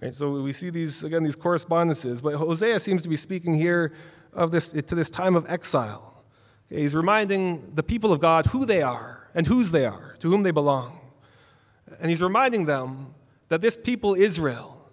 Right? 0.00 0.14
So 0.14 0.40
we 0.40 0.52
see 0.52 0.70
these, 0.70 1.02
again, 1.02 1.24
these 1.24 1.34
correspondences. 1.36 2.22
But 2.22 2.36
Hosea 2.36 2.78
seems 2.78 3.02
to 3.02 3.08
be 3.08 3.16
speaking 3.16 3.54
here 3.54 3.92
of 4.32 4.52
this, 4.52 4.68
to 4.68 4.94
this 4.94 5.10
time 5.10 5.34
of 5.34 5.50
exile. 5.50 6.22
Okay? 6.70 6.82
He's 6.82 6.94
reminding 6.94 7.74
the 7.74 7.82
people 7.82 8.12
of 8.12 8.20
God 8.20 8.46
who 8.46 8.64
they 8.64 8.82
are 8.82 9.28
and 9.34 9.46
whose 9.46 9.72
they 9.72 9.84
are, 9.84 10.14
to 10.20 10.30
whom 10.30 10.44
they 10.44 10.52
belong. 10.52 11.00
And 12.00 12.10
he's 12.10 12.22
reminding 12.22 12.66
them 12.66 13.14
that 13.48 13.60
this 13.60 13.76
people, 13.76 14.14
Israel, 14.14 14.90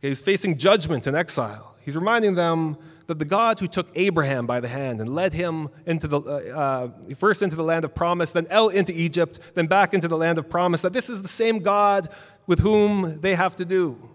okay, 0.00 0.08
is 0.08 0.20
facing 0.20 0.56
judgment 0.56 1.06
and 1.06 1.16
exile. 1.16 1.76
He's 1.84 1.96
reminding 1.96 2.34
them 2.34 2.78
that 3.06 3.18
the 3.18 3.24
God 3.24 3.60
who 3.60 3.68
took 3.68 3.88
Abraham 3.94 4.46
by 4.46 4.60
the 4.60 4.68
hand 4.68 5.00
and 5.00 5.14
led 5.14 5.32
him 5.32 5.68
into 5.86 6.08
the, 6.08 6.20
uh, 6.20 6.58
uh, 6.58 7.14
first 7.16 7.42
into 7.42 7.56
the 7.56 7.62
land 7.62 7.84
of 7.84 7.94
promise, 7.94 8.32
then 8.32 8.46
out 8.50 8.74
into 8.74 8.92
Egypt, 8.92 9.38
then 9.54 9.66
back 9.66 9.94
into 9.94 10.08
the 10.08 10.16
land 10.16 10.38
of 10.38 10.50
promise, 10.50 10.82
that 10.82 10.92
this 10.92 11.08
is 11.08 11.22
the 11.22 11.28
same 11.28 11.60
God 11.60 12.08
with 12.46 12.60
whom 12.60 13.20
they 13.20 13.34
have 13.34 13.56
to 13.56 13.64
do. 13.64 14.10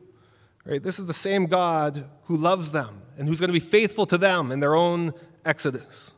Right? 0.66 0.84
This 0.84 1.00
is 1.00 1.06
the 1.06 1.14
same 1.14 1.46
God 1.46 2.06
who 2.26 2.36
loves 2.36 2.72
them 2.72 3.02
and 3.18 3.28
who's 3.28 3.40
going 3.40 3.50
to 3.50 3.54
be 3.54 3.60
faithful 3.60 4.06
to 4.08 4.18
them 4.18 4.52
in 4.52 4.60
their 4.60 4.76
own 4.76 5.14
exodus. 5.46 6.14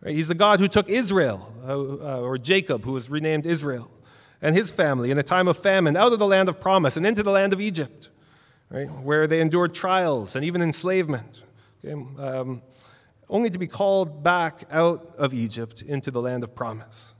Right? 0.00 0.14
He's 0.14 0.28
the 0.28 0.34
God 0.34 0.60
who 0.60 0.68
took 0.68 0.88
Israel, 0.88 1.52
uh, 1.66 1.72
uh 1.72 2.20
or 2.20 2.38
Jacob, 2.38 2.84
who 2.84 2.92
was 2.92 3.10
renamed 3.10 3.46
Israel, 3.46 3.90
and 4.40 4.54
his 4.54 4.70
family 4.70 5.10
in 5.10 5.18
a 5.18 5.22
time 5.22 5.48
of 5.48 5.56
famine 5.56 5.96
out 5.96 6.12
of 6.12 6.18
the 6.18 6.26
land 6.26 6.48
of 6.48 6.60
promise 6.60 6.96
and 6.96 7.04
into 7.04 7.22
the 7.22 7.30
land 7.30 7.52
of 7.52 7.60
Egypt, 7.60 8.08
right? 8.70 8.90
where 8.90 9.26
they 9.26 9.40
endured 9.40 9.74
trials 9.74 10.34
and 10.36 10.44
even 10.44 10.62
enslavement 10.62 11.42
okay, 11.84 11.92
um, 11.92 12.62
only 13.28 13.50
to 13.50 13.58
be 13.58 13.66
called 13.66 14.22
back 14.22 14.64
out 14.70 15.14
of 15.16 15.32
Egypt 15.32 15.82
into 15.82 16.10
the 16.10 16.20
land 16.20 16.44
of 16.44 16.54
promise. 16.54 17.14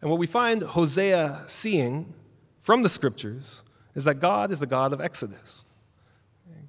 And 0.00 0.10
what 0.10 0.18
we 0.18 0.26
find 0.26 0.62
Hosea 0.62 1.44
seeing 1.48 2.14
from 2.60 2.82
the 2.82 2.88
scriptures 2.88 3.64
is 3.94 4.04
that 4.04 4.20
God 4.20 4.52
is 4.52 4.60
the 4.60 4.66
God 4.66 4.92
of 4.92 5.00
Exodus. 5.00 5.64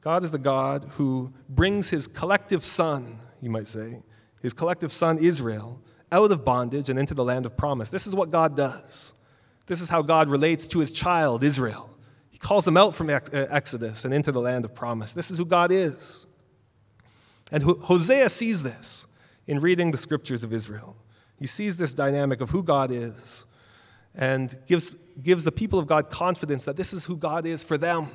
God 0.01 0.23
is 0.23 0.31
the 0.31 0.39
God 0.39 0.85
who 0.91 1.31
brings 1.47 1.89
his 1.89 2.07
collective 2.07 2.63
son, 2.63 3.17
you 3.41 3.49
might 3.49 3.67
say, 3.67 4.01
his 4.41 4.53
collective 4.53 4.91
son 4.91 5.17
Israel, 5.17 5.81
out 6.11 6.31
of 6.31 6.43
bondage 6.43 6.89
and 6.89 6.97
into 6.97 7.13
the 7.13 7.23
land 7.23 7.45
of 7.45 7.55
promise. 7.55 7.89
This 7.89 8.07
is 8.07 8.15
what 8.15 8.31
God 8.31 8.55
does. 8.55 9.13
This 9.67 9.81
is 9.81 9.89
how 9.89 10.01
God 10.01 10.29
relates 10.29 10.65
to 10.67 10.79
his 10.79 10.91
child, 10.91 11.43
Israel. 11.43 11.89
He 12.29 12.39
calls 12.39 12.65
them 12.65 12.77
out 12.77 12.95
from 12.95 13.09
Exodus 13.09 14.05
and 14.05 14.13
into 14.13 14.31
the 14.31 14.41
land 14.41 14.65
of 14.65 14.73
promise. 14.73 15.13
This 15.13 15.29
is 15.29 15.37
who 15.37 15.45
God 15.45 15.71
is. 15.71 16.25
And 17.51 17.63
Hosea 17.63 18.29
sees 18.29 18.63
this 18.63 19.07
in 19.47 19.59
reading 19.59 19.91
the 19.91 19.97
scriptures 19.97 20.43
of 20.43 20.53
Israel. 20.53 20.95
He 21.37 21.47
sees 21.47 21.77
this 21.77 21.93
dynamic 21.93 22.41
of 22.41 22.51
who 22.51 22.61
God 22.61 22.91
is 22.91 23.45
and 24.13 24.57
gives, 24.67 24.91
gives 25.21 25.43
the 25.43 25.51
people 25.51 25.79
of 25.79 25.87
God 25.87 26.09
confidence 26.09 26.65
that 26.65 26.75
this 26.75 26.93
is 26.93 27.05
who 27.05 27.15
God 27.15 27.45
is 27.45 27.63
for 27.63 27.77
them. 27.77 28.07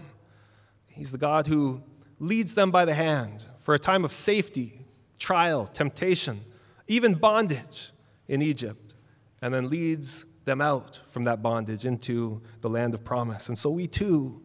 He's 0.87 1.11
the 1.11 1.19
God 1.19 1.47
who 1.47 1.83
leads 2.19 2.55
them 2.55 2.71
by 2.71 2.85
the 2.85 2.95
hand 2.95 3.45
for 3.59 3.75
a 3.75 3.79
time 3.79 4.05
of 4.05 4.13
safety, 4.13 4.85
trial, 5.19 5.67
temptation, 5.67 6.41
even 6.87 7.15
bondage 7.15 7.93
in 8.29 8.43
Egypt, 8.43 8.95
and 9.43 9.53
then 9.53 9.69
leads 9.69 10.25
them 10.45 10.61
out 10.61 11.01
from 11.09 11.25
that 11.25 11.43
bondage 11.43 11.87
into 11.87 12.43
the 12.61 12.69
land 12.69 12.95
of 12.95 13.03
promise. 13.03 13.49
And 13.49 13.59
so 13.59 13.71
we 13.71 13.87
too 13.87 14.43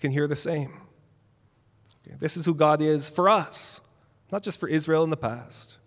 can 0.00 0.10
hear 0.10 0.26
the 0.26 0.36
same. 0.36 0.80
This 2.18 2.36
is 2.36 2.44
who 2.44 2.54
God 2.54 2.80
is 2.80 3.08
for 3.08 3.28
us. 3.28 3.80
Not 4.34 4.42
just 4.42 4.58
for 4.58 4.68
Israel 4.68 5.04
in 5.04 5.10
the 5.10 5.16
past, 5.16 5.78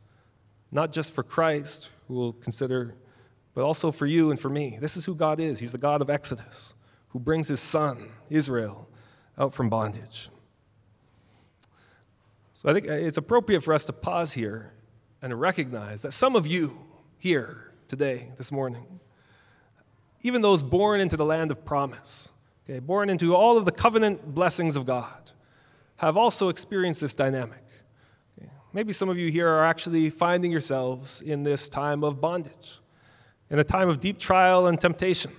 not 0.71 0.93
just 0.93 1.13
for 1.13 1.21
Christ, 1.21 1.91
who 2.07 2.13
we'll 2.13 2.31
consider, 2.31 2.95
but 3.53 3.65
also 3.65 3.91
for 3.91 4.05
you 4.05 4.31
and 4.31 4.39
for 4.39 4.47
me. 4.47 4.77
This 4.79 4.95
is 4.95 5.03
who 5.03 5.15
God 5.15 5.41
is. 5.41 5.59
He's 5.59 5.73
the 5.73 5.77
God 5.77 6.01
of 6.01 6.09
Exodus, 6.09 6.73
who 7.09 7.19
brings 7.19 7.49
his 7.49 7.59
son, 7.59 8.09
Israel, 8.29 8.87
out 9.37 9.53
from 9.53 9.67
bondage. 9.67 10.29
So 12.53 12.69
I 12.69 12.73
think 12.73 12.85
it's 12.85 13.17
appropriate 13.17 13.63
for 13.63 13.73
us 13.73 13.83
to 13.83 13.91
pause 13.91 14.31
here 14.31 14.71
and 15.21 15.37
recognize 15.37 16.03
that 16.03 16.13
some 16.13 16.33
of 16.33 16.47
you 16.47 16.85
here 17.17 17.73
today, 17.89 18.31
this 18.37 18.49
morning, 18.49 19.01
even 20.21 20.41
those 20.41 20.63
born 20.63 21.01
into 21.01 21.17
the 21.17 21.25
land 21.25 21.51
of 21.51 21.65
promise, 21.65 22.31
okay, 22.63 22.79
born 22.79 23.09
into 23.09 23.35
all 23.35 23.57
of 23.57 23.65
the 23.65 23.73
covenant 23.73 24.33
blessings 24.33 24.77
of 24.77 24.85
God, 24.85 25.31
have 25.97 26.15
also 26.15 26.47
experienced 26.47 27.01
this 27.01 27.13
dynamic. 27.13 27.59
Maybe 28.73 28.93
some 28.93 29.09
of 29.09 29.17
you 29.17 29.31
here 29.31 29.47
are 29.47 29.63
actually 29.63 30.09
finding 30.09 30.51
yourselves 30.51 31.21
in 31.21 31.43
this 31.43 31.69
time 31.69 32.03
of 32.03 32.19
bondage, 32.21 32.79
in 33.49 33.59
a 33.59 33.63
time 33.63 33.89
of 33.89 33.99
deep 33.99 34.19
trial 34.19 34.67
and 34.67 34.79
temptation, 34.79 35.31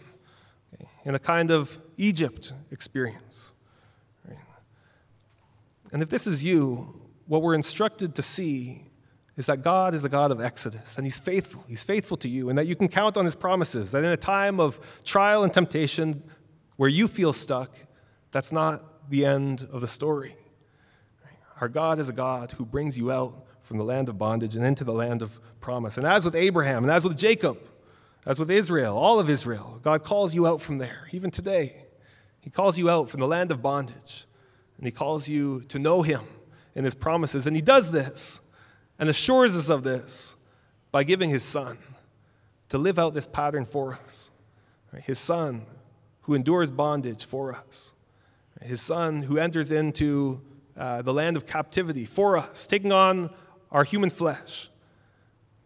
in 1.05 1.15
a 1.15 1.19
kind 1.19 1.51
of 1.51 1.79
Egypt 1.97 2.53
experience. 2.71 3.53
And 5.93 6.03
if 6.03 6.09
this 6.09 6.27
is 6.27 6.45
you, 6.45 7.01
what 7.27 7.43
we're 7.43 7.55
instructed 7.55 8.15
to 8.17 8.23
see 8.23 8.83
is 9.37 9.47
that 9.47 9.63
God 9.63 9.95
is 9.95 10.03
the 10.03 10.09
God 10.09 10.33
of 10.33 10.41
Exodus, 10.41 10.97
and 10.97 11.07
He's 11.07 11.19
faithful. 11.19 11.65
He's 11.69 11.85
faithful 11.85 12.17
to 12.19 12.29
you, 12.29 12.49
and 12.49 12.59
that 12.59 12.67
you 12.67 12.75
can 12.75 12.89
count 12.89 13.17
on 13.17 13.25
His 13.25 13.37
promises, 13.37 13.93
that 13.93 14.03
in 14.05 14.11
a 14.11 14.17
time 14.17 14.59
of 14.59 15.03
trial 15.05 15.45
and 15.45 15.55
temptation 15.55 16.23
where 16.77 16.89
you 16.89 17.07
feel 17.07 17.33
stuck, 17.33 17.77
that's 18.33 18.53
not 18.53 19.09
the 19.11 19.25
end 19.25 19.67
of 19.71 19.81
the 19.81 19.87
story. 19.87 20.37
Our 21.61 21.69
God 21.69 21.99
is 21.99 22.09
a 22.09 22.13
God 22.13 22.53
who 22.53 22.65
brings 22.65 22.97
you 22.97 23.11
out 23.11 23.47
from 23.63 23.79
the 23.79 23.85
land 23.85 24.09
of 24.09 24.17
bondage 24.17 24.57
and 24.57 24.65
into 24.65 24.85
the 24.85 24.93
land 24.93 25.23
of 25.23 25.41
promise. 25.61 25.99
And 25.99 26.07
as 26.07 26.25
with 26.25 26.35
Abraham, 26.35 26.85
and 26.85 26.91
as 26.91 27.05
with 27.05 27.19
Jacob, 27.19 27.59
as 28.25 28.39
with 28.39 28.51
Israel, 28.51 28.97
all 28.97 29.21
of 29.21 29.29
Israel, 29.29 29.81
God 29.83 30.05
calls 30.05 30.35
you 30.35 30.47
out 30.47 30.61
from 30.61 30.79
there, 30.79 31.09
even 31.13 31.31
today. 31.31 31.85
He 32.41 32.51
calls 32.51 32.79
you 32.79 32.89
out 32.89 33.11
from 33.11 33.21
the 33.21 33.27
land 33.27 33.51
of 33.51 33.61
bondage, 33.61 34.27
and 34.77 34.87
He 34.87 34.93
calls 34.93 35.29
you 35.29 35.63
to 35.69 35.79
know 35.79 36.03
Him 36.03 36.23
and 36.75 36.85
His 36.85 36.95
promises. 36.95 37.47
And 37.47 37.57
He 37.57 37.63
does 37.63 37.91
this 37.91 38.41
and 38.99 39.09
assures 39.09 39.57
us 39.57 39.69
of 39.69 39.83
this 39.83 40.37
by 40.93 41.05
giving 41.05 41.31
His 41.31 41.43
Son 41.43 41.77
to 42.69 42.79
live 42.79 42.99
out 42.99 43.15
this 43.15 43.27
pattern 43.27 43.65
for 43.65 43.95
us. 43.95 44.31
His 45.03 45.19
Son 45.19 45.63
who 46.23 46.35
endures 46.35 46.71
bondage 46.71 47.25
for 47.25 47.55
us. 47.55 47.95
His 48.63 48.81
Son 48.81 49.23
who 49.23 49.39
enters 49.39 49.73
into 49.73 50.41
uh, 50.79 51.03
the 51.03 51.13
land 51.13 51.37
of 51.37 51.47
captivity 51.47 52.05
for 52.05 52.39
us, 52.39 52.67
taking 52.67 52.93
on 52.93 53.31
our 53.71 53.85
human 53.85 54.11
flesh, 54.11 54.71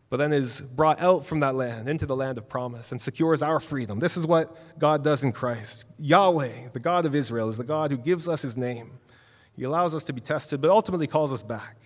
but 0.08 0.16
then 0.16 0.32
is 0.32 0.60
brought 0.60 1.00
out 1.00 1.24
from 1.24 1.40
that 1.40 1.54
land 1.54 1.88
into 1.88 2.06
the 2.06 2.16
land 2.16 2.38
of 2.38 2.48
promise 2.48 2.92
and 2.92 3.00
secures 3.00 3.42
our 3.42 3.60
freedom. 3.60 3.98
This 3.98 4.16
is 4.16 4.26
what 4.26 4.56
God 4.78 5.04
does 5.04 5.24
in 5.24 5.32
Christ. 5.32 5.86
Yahweh, 5.98 6.68
the 6.72 6.80
God 6.80 7.04
of 7.04 7.14
Israel, 7.14 7.48
is 7.48 7.56
the 7.56 7.64
God 7.64 7.90
who 7.90 7.98
gives 7.98 8.28
us 8.28 8.42
his 8.42 8.56
name. 8.56 8.90
He 9.54 9.64
allows 9.64 9.94
us 9.94 10.04
to 10.04 10.12
be 10.12 10.20
tested, 10.20 10.60
but 10.60 10.70
ultimately 10.70 11.06
calls 11.06 11.32
us 11.32 11.42
back. 11.42 11.76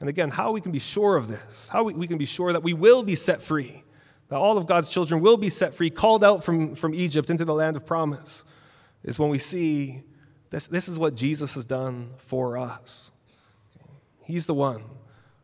And 0.00 0.08
again, 0.08 0.30
how 0.30 0.52
we 0.52 0.60
can 0.60 0.72
be 0.72 0.78
sure 0.78 1.16
of 1.16 1.28
this, 1.28 1.68
how 1.68 1.84
we, 1.84 1.94
we 1.94 2.06
can 2.06 2.18
be 2.18 2.24
sure 2.24 2.52
that 2.52 2.62
we 2.62 2.74
will 2.74 3.02
be 3.02 3.14
set 3.14 3.42
free, 3.42 3.84
that 4.28 4.36
all 4.36 4.58
of 4.58 4.66
God's 4.66 4.90
children 4.90 5.20
will 5.20 5.36
be 5.36 5.50
set 5.50 5.74
free, 5.74 5.90
called 5.90 6.24
out 6.24 6.44
from, 6.44 6.74
from 6.74 6.94
Egypt 6.94 7.30
into 7.30 7.44
the 7.44 7.54
land 7.54 7.76
of 7.76 7.86
promise, 7.86 8.44
is 9.04 9.18
when 9.18 9.30
we 9.30 9.38
see 9.38 10.02
this, 10.54 10.68
this 10.68 10.88
is 10.88 11.00
what 11.00 11.16
Jesus 11.16 11.54
has 11.54 11.64
done 11.64 12.10
for 12.16 12.56
us. 12.56 13.10
He's 14.22 14.46
the 14.46 14.54
one 14.54 14.84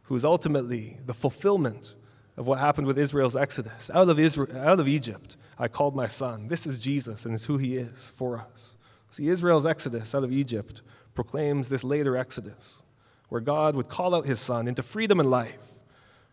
who 0.05 0.15
is 0.15 0.25
ultimately 0.25 0.99
the 1.05 1.15
fulfillment 1.15 1.95
of 2.37 2.47
what 2.47 2.61
happened 2.61 2.87
with 2.87 2.97
Israel's 2.97 3.35
exodus. 3.35 3.91
Out 3.93 4.09
of, 4.09 4.21
Israel, 4.21 4.57
out 4.57 4.79
of 4.79 4.87
Egypt, 4.87 5.37
I 5.59 5.67
called 5.67 5.97
my 5.97 6.07
son. 6.07 6.47
This 6.47 6.65
is 6.65 6.79
Jesus, 6.79 7.25
and 7.25 7.35
it's 7.35 7.47
who 7.47 7.59
he 7.59 7.75
is 7.75 8.09
for 8.15 8.39
us. 8.39 8.77
See, 9.11 9.27
Israel's 9.27 9.67
exodus 9.67 10.15
out 10.15 10.23
of 10.23 10.31
Egypt 10.31 10.81
proclaims 11.15 11.69
this 11.69 11.83
later 11.83 12.17
exodus, 12.17 12.85
where 13.31 13.41
God 13.41 13.75
would 13.75 13.89
call 13.89 14.15
out 14.15 14.27
his 14.27 14.39
son 14.39 14.69
into 14.69 14.81
freedom 14.81 15.19
and 15.19 15.29
life, 15.29 15.81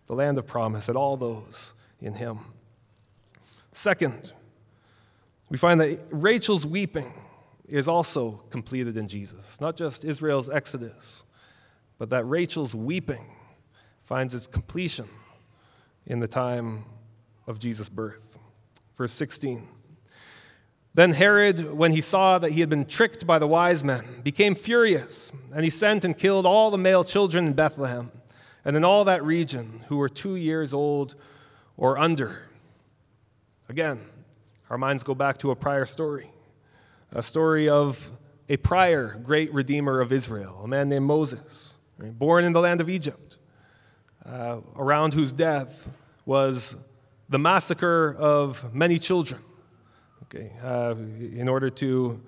the 0.06 0.13
land 0.13 0.38
of 0.38 0.46
promise, 0.46 0.88
and 0.88 0.96
all 0.96 1.18
those 1.18 1.74
in 2.00 2.13
him. 2.13 2.42
Second, 3.72 4.34
we 5.50 5.58
find 5.58 5.82
that 5.82 6.00
Rachel's 6.12 6.66
weeping 6.66 7.12
is 7.68 7.88
also 7.88 8.44
completed 8.50 8.98
in 8.98 9.08
Jesus. 9.08 9.60
Not 9.60 9.76
just 9.76 10.06
Israel's 10.06 10.50
exodus, 10.50 11.26
but 11.98 12.10
that 12.10 12.26
Rachel's 12.26 12.74
weeping 12.74 13.26
finds 14.04 14.34
its 14.34 14.48
completion 14.48 15.08
in 16.06 16.20
the 16.20 16.28
time 16.28 16.84
of 17.46 17.60
Jesus' 17.60 17.90
birth. 17.90 18.38
Verse 18.98 19.12
16. 19.12 19.68
Then 20.94 21.12
Herod, 21.12 21.74
when 21.74 21.92
he 21.92 22.02
saw 22.02 22.40
that 22.40 22.52
he 22.52 22.62
had 22.62 22.70
been 22.70 22.86
tricked 22.86 23.28
by 23.28 23.38
the 23.38 23.48
wise 23.48 23.84
men, 23.84 24.04
became 24.24 24.56
furious, 24.56 25.32
and 25.54 25.64
he 25.64 25.70
sent 25.70 26.04
and 26.04 26.18
killed 26.18 26.46
all 26.46 26.72
the 26.72 26.78
male 26.78 27.04
children 27.04 27.46
in 27.46 27.54
Bethlehem 27.54 28.12
and 28.66 28.76
in 28.76 28.84
all 28.84 29.06
that 29.06 29.24
region 29.24 29.82
who 29.90 29.98
were 29.98 30.10
two 30.10 30.36
years 30.36 30.74
old 30.74 31.16
or 31.76 31.98
under. 31.98 32.44
Again, 33.70 34.00
our 34.70 34.78
minds 34.78 35.04
go 35.04 35.14
back 35.14 35.38
to 35.40 35.52
a 35.52 35.56
prior 35.56 35.86
story 35.86 36.32
a 37.13 37.22
story 37.22 37.70
of 37.70 38.12
a 38.50 38.58
prior 38.58 39.20
great 39.24 39.54
redeemer 39.54 40.00
of 40.00 40.12
Israel, 40.12 40.62
a 40.63 40.67
man 40.67 40.89
named 40.89 41.06
Moses, 41.06 41.78
right? 41.98 42.17
born 42.17 42.43
in 42.43 42.54
the 42.54 42.62
land 42.62 42.82
of 42.82 42.89
Egypt, 42.89 43.38
uh, 44.26 44.60
around 44.76 45.13
whose 45.13 45.32
death 45.32 45.89
was 46.26 46.76
the 47.30 47.39
massacre 47.39 48.15
of 48.17 48.74
many 48.74 49.00
children, 49.00 49.41
okay, 50.24 50.52
uh, 50.63 50.96
in 50.98 51.48
order 51.48 51.70
to 51.70 52.22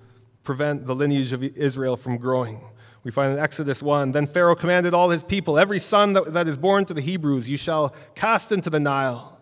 prevent 0.43 0.85
the 0.85 0.95
lineage 0.95 1.33
of 1.33 1.43
Israel 1.43 1.95
from 1.95 2.17
growing. 2.17 2.61
We 3.03 3.11
find 3.11 3.33
in 3.33 3.39
Exodus 3.39 3.81
1 3.81 4.11
Then 4.11 4.25
Pharaoh 4.25 4.55
commanded 4.55 4.93
all 4.93 5.09
his 5.09 5.23
people, 5.23 5.57
Every 5.57 5.79
son 5.79 6.13
that, 6.13 6.33
that 6.33 6.47
is 6.47 6.57
born 6.57 6.85
to 6.85 6.93
the 6.93 7.01
Hebrews 7.01 7.49
you 7.49 7.57
shall 7.57 7.93
cast 8.15 8.51
into 8.51 8.69
the 8.69 8.79
Nile. 8.79 9.39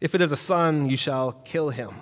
If 0.00 0.16
it 0.16 0.20
is 0.20 0.32
a 0.32 0.36
son, 0.36 0.88
you 0.88 0.96
shall 0.96 1.32
kill 1.32 1.70
him. 1.70 1.94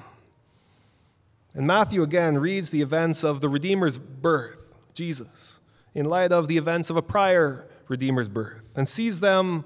And 1.55 1.67
Matthew 1.67 2.03
again 2.03 2.39
reads 2.39 2.71
the 2.71 2.83
events 2.83 3.25
of 3.25 3.41
the 3.41 3.49
Redeemer's 3.49 3.99
birth, 3.99 4.75
Jesus, 4.95 5.61
in 5.95 6.07
light 6.07 6.33
of 6.33 6.49
the 6.49 6.57
events 6.57 6.91
of 6.91 6.97
a 6.97 7.03
prior 7.03 7.67
Redeemer's 7.89 8.29
birth, 8.29 8.73
and 8.77 8.87
sees 8.87 9.21
them 9.21 9.65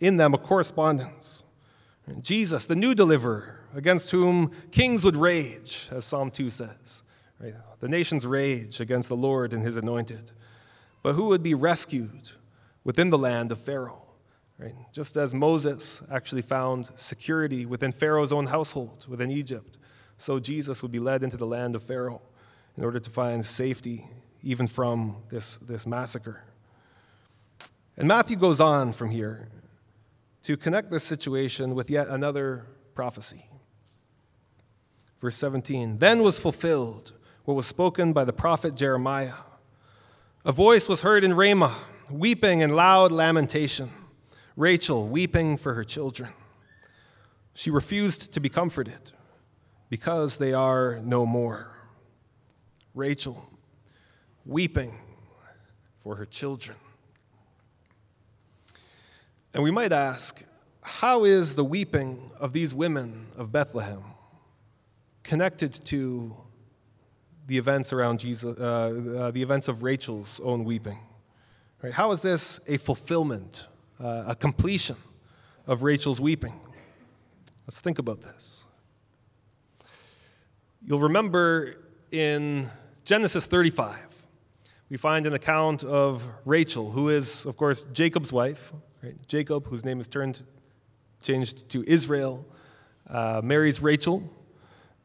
in 0.00 0.16
them 0.16 0.32
a 0.32 0.38
correspondence. 0.38 1.44
Jesus, 2.20 2.66
the 2.66 2.76
new 2.76 2.94
deliverer, 2.94 3.60
against 3.74 4.10
whom 4.10 4.50
kings 4.70 5.04
would 5.04 5.16
rage, 5.16 5.88
as 5.90 6.04
Psalm 6.04 6.30
2 6.30 6.48
says. 6.48 7.02
Right? 7.38 7.54
The 7.80 7.88
nations 7.88 8.24
rage 8.24 8.80
against 8.80 9.08
the 9.08 9.16
Lord 9.16 9.52
and 9.52 9.62
his 9.62 9.76
anointed 9.76 10.32
but 11.06 11.14
who 11.14 11.26
would 11.26 11.40
be 11.40 11.54
rescued 11.54 12.32
within 12.82 13.10
the 13.10 13.16
land 13.16 13.52
of 13.52 13.60
Pharaoh. 13.60 14.02
Right? 14.58 14.74
Just 14.90 15.16
as 15.16 15.32
Moses 15.32 16.02
actually 16.10 16.42
found 16.42 16.90
security 16.96 17.64
within 17.64 17.92
Pharaoh's 17.92 18.32
own 18.32 18.46
household, 18.46 19.06
within 19.08 19.30
Egypt, 19.30 19.78
so 20.16 20.38
Jesus 20.38 20.82
would 20.82 20.92
be 20.92 20.98
led 20.98 21.22
into 21.22 21.36
the 21.36 21.46
land 21.46 21.74
of 21.74 21.82
Pharaoh 21.82 22.22
in 22.76 22.84
order 22.84 23.00
to 23.00 23.10
find 23.10 23.44
safety 23.44 24.06
even 24.42 24.66
from 24.66 25.16
this, 25.28 25.58
this 25.58 25.86
massacre. 25.86 26.44
And 27.96 28.06
Matthew 28.06 28.36
goes 28.36 28.60
on 28.60 28.92
from 28.92 29.10
here 29.10 29.48
to 30.42 30.56
connect 30.56 30.90
this 30.90 31.04
situation 31.04 31.74
with 31.74 31.90
yet 31.90 32.08
another 32.08 32.66
prophecy. 32.94 33.46
Verse 35.20 35.36
17 35.36 35.98
Then 35.98 36.22
was 36.22 36.38
fulfilled 36.38 37.12
what 37.44 37.54
was 37.54 37.66
spoken 37.66 38.12
by 38.12 38.24
the 38.24 38.32
prophet 38.32 38.74
Jeremiah 38.74 39.34
a 40.46 40.52
voice 40.52 40.88
was 40.88 41.02
heard 41.02 41.24
in 41.24 41.34
Ramah, 41.34 41.74
weeping 42.08 42.62
and 42.62 42.76
loud 42.76 43.10
lamentation, 43.10 43.90
Rachel 44.54 45.08
weeping 45.08 45.56
for 45.56 45.74
her 45.74 45.82
children. 45.82 46.30
She 47.52 47.68
refused 47.68 48.32
to 48.32 48.38
be 48.38 48.48
comforted 48.48 49.10
because 49.88 50.38
they 50.38 50.52
are 50.52 51.00
no 51.02 51.26
more. 51.26 51.70
Rachel 52.94 53.48
weeping 54.44 54.98
for 55.98 56.16
her 56.16 56.24
children. 56.24 56.76
And 59.52 59.62
we 59.62 59.70
might 59.70 59.92
ask, 59.92 60.42
how 60.82 61.24
is 61.24 61.54
the 61.54 61.64
weeping 61.64 62.30
of 62.38 62.52
these 62.52 62.74
women 62.74 63.26
of 63.36 63.52
Bethlehem 63.52 64.04
connected 65.22 65.72
to 65.86 66.36
the 67.46 67.58
events 67.58 67.92
around 67.92 68.20
Jesus, 68.20 68.58
uh, 68.58 68.62
uh, 69.18 69.30
the 69.30 69.42
events 69.42 69.68
of 69.68 69.82
Rachel's 69.82 70.40
own 70.42 70.64
weeping. 70.64 70.98
Right? 71.82 71.92
How 71.92 72.10
is 72.10 72.20
this 72.20 72.60
a 72.66 72.76
fulfillment, 72.76 73.66
uh, 74.00 74.24
a 74.26 74.34
completion 74.34 74.96
of 75.66 75.82
Rachel's 75.82 76.20
weeping? 76.20 76.58
Let's 77.66 77.80
think 77.80 77.98
about 77.98 78.22
this. 78.22 78.64
You'll 80.88 81.00
remember 81.00 81.74
in 82.12 82.64
Genesis 83.04 83.46
35, 83.46 83.98
we 84.88 84.96
find 84.96 85.26
an 85.26 85.34
account 85.34 85.82
of 85.82 86.22
Rachel, 86.44 86.92
who 86.92 87.08
is, 87.08 87.44
of 87.44 87.56
course, 87.56 87.82
Jacob's 87.92 88.32
wife. 88.32 88.72
Right? 89.02 89.16
Jacob, 89.26 89.66
whose 89.66 89.84
name 89.84 89.98
is 89.98 90.06
turned, 90.06 90.42
changed 91.22 91.68
to 91.70 91.82
Israel, 91.88 92.46
uh, 93.10 93.40
marries 93.42 93.82
Rachel. 93.82 94.32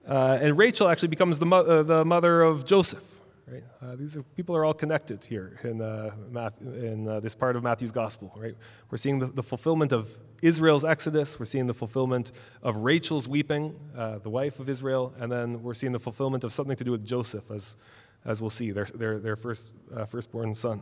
Uh, 0.08 0.38
and 0.40 0.56
Rachel 0.56 0.88
actually 0.88 1.08
becomes 1.08 1.40
the, 1.40 1.48
mo- 1.48 1.66
uh, 1.66 1.82
the 1.82 2.06
mother 2.06 2.44
of 2.44 2.64
Joseph. 2.64 3.11
Right? 3.52 3.64
Uh, 3.82 3.96
these 3.98 4.16
are, 4.16 4.24
people 4.24 4.56
are 4.56 4.64
all 4.64 4.74
connected 4.74 5.26
here 5.26 5.60
in, 5.64 5.82
uh, 5.82 6.12
in 6.62 7.06
uh, 7.06 7.20
this 7.20 7.36
part 7.36 7.58
of 7.58 7.64
Matthew's 7.64 7.92
gospel. 7.92 8.32
Right? 8.38 8.56
We're 8.90 8.98
seeing 8.98 9.20
the, 9.20 9.26
the, 9.26 9.44
fulfillment 9.44 9.92
of 9.92 10.18
Israel's 10.42 10.86
exodus. 10.86 11.38
We're 11.38 11.46
seeing 11.46 11.68
the 11.68 11.74
fulfillment 11.74 12.32
of 12.64 12.78
Rachel's 12.78 13.28
weeping, 13.28 13.78
uh, 13.94 14.20
the 14.20 14.30
wife 14.30 14.62
of 14.62 14.70
Israel, 14.70 15.14
and 15.20 15.30
then 15.30 15.62
we're 15.62 15.74
seeing 15.74 15.92
the 15.92 16.00
fulfillment 16.00 16.46
of 16.46 16.54
something 16.54 16.78
to 16.78 16.84
do 16.86 16.92
with 16.92 17.06
Joseph, 17.06 17.52
as, 17.52 17.76
as 18.24 18.40
we'll 18.40 18.50
see, 18.50 18.72
their, 18.72 18.86
their, 18.86 19.20
their 19.20 19.36
first, 19.36 19.74
firstborn 20.08 20.56
son. 20.56 20.82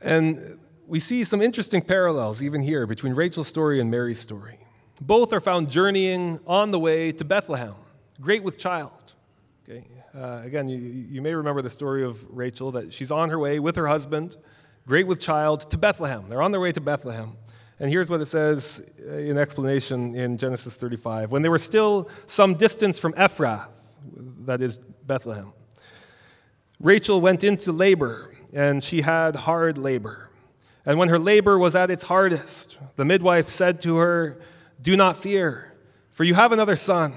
And 0.00 0.58
we 0.88 0.98
see 0.98 1.22
some 1.22 1.40
interesting 1.40 1.82
parallels 1.82 2.42
even 2.42 2.62
here 2.62 2.84
between 2.88 3.14
Rachel's 3.14 3.46
story 3.46 3.78
and 3.78 3.92
Mary's 3.92 4.18
story. 4.18 4.58
Both 5.00 5.32
are 5.32 5.40
found 5.40 5.70
journeying 5.70 6.40
on 6.48 6.72
the 6.72 6.80
way 6.80 7.12
to 7.12 7.24
Bethlehem, 7.24 7.74
great 8.20 8.42
with 8.42 8.58
child. 8.58 9.14
Okay? 9.70 9.84
Uh, 10.18 10.42
again, 10.44 10.68
you, 10.68 10.78
you 10.78 11.22
may 11.22 11.32
remember 11.32 11.62
the 11.62 11.70
story 11.70 12.02
of 12.02 12.26
Rachel 12.28 12.72
that 12.72 12.92
she's 12.92 13.12
on 13.12 13.30
her 13.30 13.38
way 13.38 13.60
with 13.60 13.76
her 13.76 13.86
husband, 13.86 14.36
great 14.84 15.06
with 15.06 15.20
child, 15.20 15.70
to 15.70 15.78
Bethlehem. 15.78 16.28
They're 16.28 16.42
on 16.42 16.50
their 16.50 16.60
way 16.60 16.72
to 16.72 16.80
Bethlehem. 16.80 17.36
And 17.78 17.88
here's 17.88 18.10
what 18.10 18.20
it 18.20 18.26
says 18.26 18.80
in 18.98 19.38
explanation 19.38 20.16
in 20.16 20.38
Genesis 20.38 20.74
35. 20.74 21.30
When 21.30 21.42
they 21.42 21.48
were 21.48 21.58
still 21.58 22.10
some 22.26 22.54
distance 22.54 22.98
from 22.98 23.12
Ephrath, 23.12 23.70
that 24.46 24.60
is 24.60 24.78
Bethlehem, 25.06 25.52
Rachel 26.80 27.20
went 27.20 27.44
into 27.44 27.70
labor, 27.70 28.34
and 28.52 28.82
she 28.82 29.02
had 29.02 29.36
hard 29.36 29.78
labor. 29.78 30.30
And 30.84 30.98
when 30.98 31.10
her 31.10 31.18
labor 31.18 31.58
was 31.58 31.76
at 31.76 31.92
its 31.92 32.02
hardest, 32.02 32.76
the 32.96 33.04
midwife 33.04 33.48
said 33.48 33.80
to 33.82 33.98
her, 33.98 34.40
do 34.82 34.96
not 34.96 35.16
fear, 35.16 35.72
for 36.10 36.24
you 36.24 36.34
have 36.34 36.50
another 36.50 36.74
son. 36.74 37.14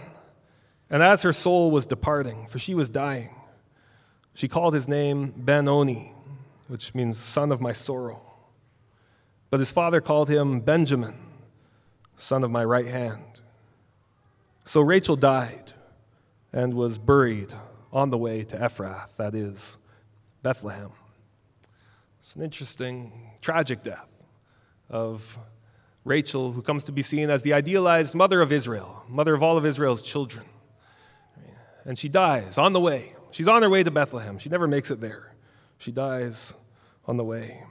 And 0.89 1.01
as 1.01 1.21
her 1.23 1.33
soul 1.33 1.71
was 1.71 1.85
departing, 1.85 2.47
for 2.47 2.59
she 2.59 2.75
was 2.75 2.89
dying, 2.89 3.35
she 4.35 4.47
called 4.47 4.73
his 4.73 4.87
name 4.87 5.33
Ben-Oni, 5.35 6.11
which 6.67 6.93
means 6.95 7.17
son 7.17 7.51
of 7.51 7.61
my 7.61 7.73
sorrow. 7.73 8.21
But 9.49 9.59
his 9.59 9.71
father 9.71 10.01
called 10.01 10.29
him 10.29 10.59
Benjamin, 10.59 11.15
son 12.17 12.43
of 12.43 12.51
my 12.51 12.63
right 12.63 12.87
hand. 12.87 13.41
So 14.65 14.81
Rachel 14.81 15.15
died 15.15 15.73
and 16.51 16.73
was 16.73 16.97
buried 16.97 17.53
on 17.91 18.09
the 18.09 18.17
way 18.17 18.43
to 18.43 18.57
Ephrath, 18.57 19.15
that 19.17 19.35
is, 19.35 19.77
Bethlehem. 20.41 20.91
It's 22.19 22.35
an 22.35 22.41
interesting, 22.41 23.11
tragic 23.41 23.83
death 23.83 24.07
of 24.89 25.37
Rachel, 26.05 26.51
who 26.51 26.61
comes 26.61 26.83
to 26.85 26.91
be 26.91 27.01
seen 27.01 27.29
as 27.29 27.43
the 27.43 27.53
idealized 27.53 28.15
mother 28.15 28.41
of 28.41 28.51
Israel, 28.51 29.03
mother 29.07 29.33
of 29.33 29.43
all 29.43 29.57
of 29.57 29.65
Israel's 29.65 30.01
children. 30.01 30.45
And 31.85 31.97
she 31.97 32.09
dies 32.09 32.57
on 32.57 32.73
the 32.73 32.79
way. 32.79 33.13
She's 33.31 33.47
on 33.47 33.61
her 33.61 33.69
way 33.69 33.83
to 33.83 33.91
Bethlehem. 33.91 34.37
She 34.37 34.49
never 34.49 34.67
makes 34.67 34.91
it 34.91 35.01
there. 35.01 35.33
She 35.77 35.91
dies 35.91 36.53
on 37.05 37.17
the 37.17 37.23
way. 37.23 37.63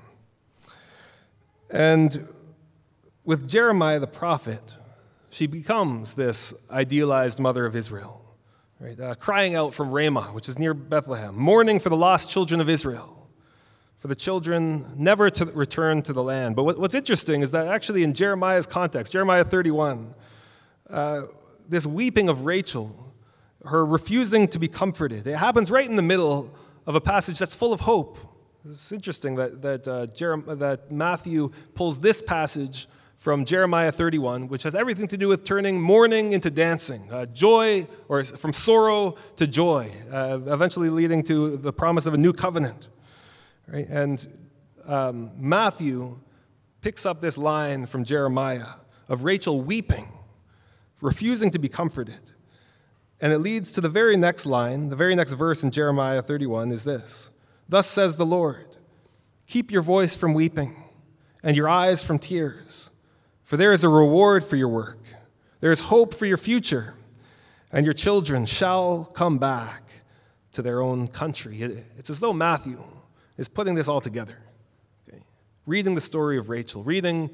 And 1.70 2.28
with 3.24 3.48
Jeremiah 3.48 4.00
the 4.00 4.06
prophet, 4.06 4.62
she 5.30 5.46
becomes 5.46 6.14
this 6.14 6.52
idealized 6.70 7.40
mother 7.40 7.64
of 7.64 7.74
Israel, 7.74 8.22
right? 8.78 8.98
Uh, 9.00 9.14
crying 9.14 9.54
out 9.54 9.72
from 9.72 9.90
Ramah, 9.90 10.30
which 10.32 10.48
is 10.48 10.58
near 10.58 10.74
Bethlehem, 10.74 11.34
mourning 11.34 11.80
for 11.80 11.88
the 11.88 11.96
lost 11.96 12.28
children 12.28 12.60
of 12.60 12.68
Israel 12.68 13.22
for 14.02 14.08
the 14.08 14.16
children 14.16 14.84
never 14.96 15.30
to 15.30 15.44
return 15.44 16.02
to 16.02 16.12
the 16.12 16.24
land. 16.24 16.56
But 16.56 16.64
what's 16.76 16.92
interesting 16.92 17.40
is 17.40 17.52
that 17.52 17.68
actually 17.68 18.02
in 18.02 18.14
Jeremiah's 18.14 18.66
context, 18.66 19.12
Jeremiah 19.12 19.44
31, 19.44 20.12
uh, 20.90 21.22
this 21.68 21.86
weeping 21.86 22.28
of 22.28 22.44
Rachel, 22.44 23.01
her 23.64 23.84
refusing 23.84 24.48
to 24.48 24.58
be 24.58 24.68
comforted, 24.68 25.26
it 25.26 25.36
happens 25.36 25.70
right 25.70 25.88
in 25.88 25.96
the 25.96 26.02
middle 26.02 26.54
of 26.86 26.94
a 26.94 27.00
passage 27.00 27.38
that's 27.38 27.54
full 27.54 27.72
of 27.72 27.80
hope. 27.80 28.18
It's 28.68 28.92
interesting 28.92 29.36
that, 29.36 29.62
that, 29.62 29.88
uh, 29.88 30.06
that 30.54 30.90
Matthew 30.90 31.50
pulls 31.74 32.00
this 32.00 32.22
passage 32.22 32.88
from 33.16 33.44
Jeremiah 33.44 33.92
31, 33.92 34.48
which 34.48 34.64
has 34.64 34.74
everything 34.74 35.06
to 35.08 35.16
do 35.16 35.28
with 35.28 35.44
turning 35.44 35.80
mourning 35.80 36.32
into 36.32 36.50
dancing, 36.50 37.08
uh, 37.12 37.26
joy, 37.26 37.86
or 38.08 38.24
from 38.24 38.52
sorrow 38.52 39.16
to 39.36 39.46
joy, 39.46 39.92
uh, 40.10 40.40
eventually 40.46 40.90
leading 40.90 41.22
to 41.24 41.56
the 41.56 41.72
promise 41.72 42.06
of 42.06 42.14
a 42.14 42.18
new 42.18 42.32
covenant. 42.32 42.88
Right? 43.68 43.86
And 43.88 44.26
um, 44.86 45.30
Matthew 45.36 46.18
picks 46.80 47.06
up 47.06 47.20
this 47.20 47.38
line 47.38 47.86
from 47.86 48.02
Jeremiah 48.02 48.74
of 49.08 49.22
Rachel 49.22 49.60
weeping, 49.60 50.08
refusing 51.00 51.50
to 51.52 51.60
be 51.60 51.68
comforted. 51.68 52.32
And 53.22 53.32
it 53.32 53.38
leads 53.38 53.70
to 53.72 53.80
the 53.80 53.88
very 53.88 54.16
next 54.16 54.46
line, 54.46 54.88
the 54.88 54.96
very 54.96 55.14
next 55.14 55.34
verse 55.34 55.62
in 55.62 55.70
Jeremiah 55.70 56.20
31 56.20 56.72
is 56.72 56.82
this 56.82 57.30
Thus 57.68 57.86
says 57.86 58.16
the 58.16 58.26
Lord, 58.26 58.76
keep 59.46 59.70
your 59.70 59.80
voice 59.80 60.16
from 60.16 60.34
weeping 60.34 60.76
and 61.40 61.56
your 61.56 61.68
eyes 61.68 62.02
from 62.02 62.18
tears, 62.18 62.90
for 63.44 63.56
there 63.56 63.72
is 63.72 63.84
a 63.84 63.88
reward 63.88 64.42
for 64.42 64.56
your 64.56 64.68
work. 64.68 64.98
There 65.60 65.70
is 65.70 65.80
hope 65.80 66.14
for 66.14 66.26
your 66.26 66.36
future, 66.36 66.94
and 67.70 67.86
your 67.86 67.92
children 67.92 68.44
shall 68.44 69.04
come 69.04 69.38
back 69.38 69.82
to 70.50 70.60
their 70.60 70.80
own 70.80 71.06
country. 71.06 71.62
It's 71.96 72.10
as 72.10 72.18
though 72.18 72.32
Matthew 72.32 72.82
is 73.38 73.46
putting 73.46 73.76
this 73.76 73.86
all 73.86 74.00
together. 74.00 74.38
reading 75.64 75.94
the 75.94 76.00
story 76.00 76.38
of 76.38 76.48
Rachel, 76.48 76.82
reading 76.82 77.30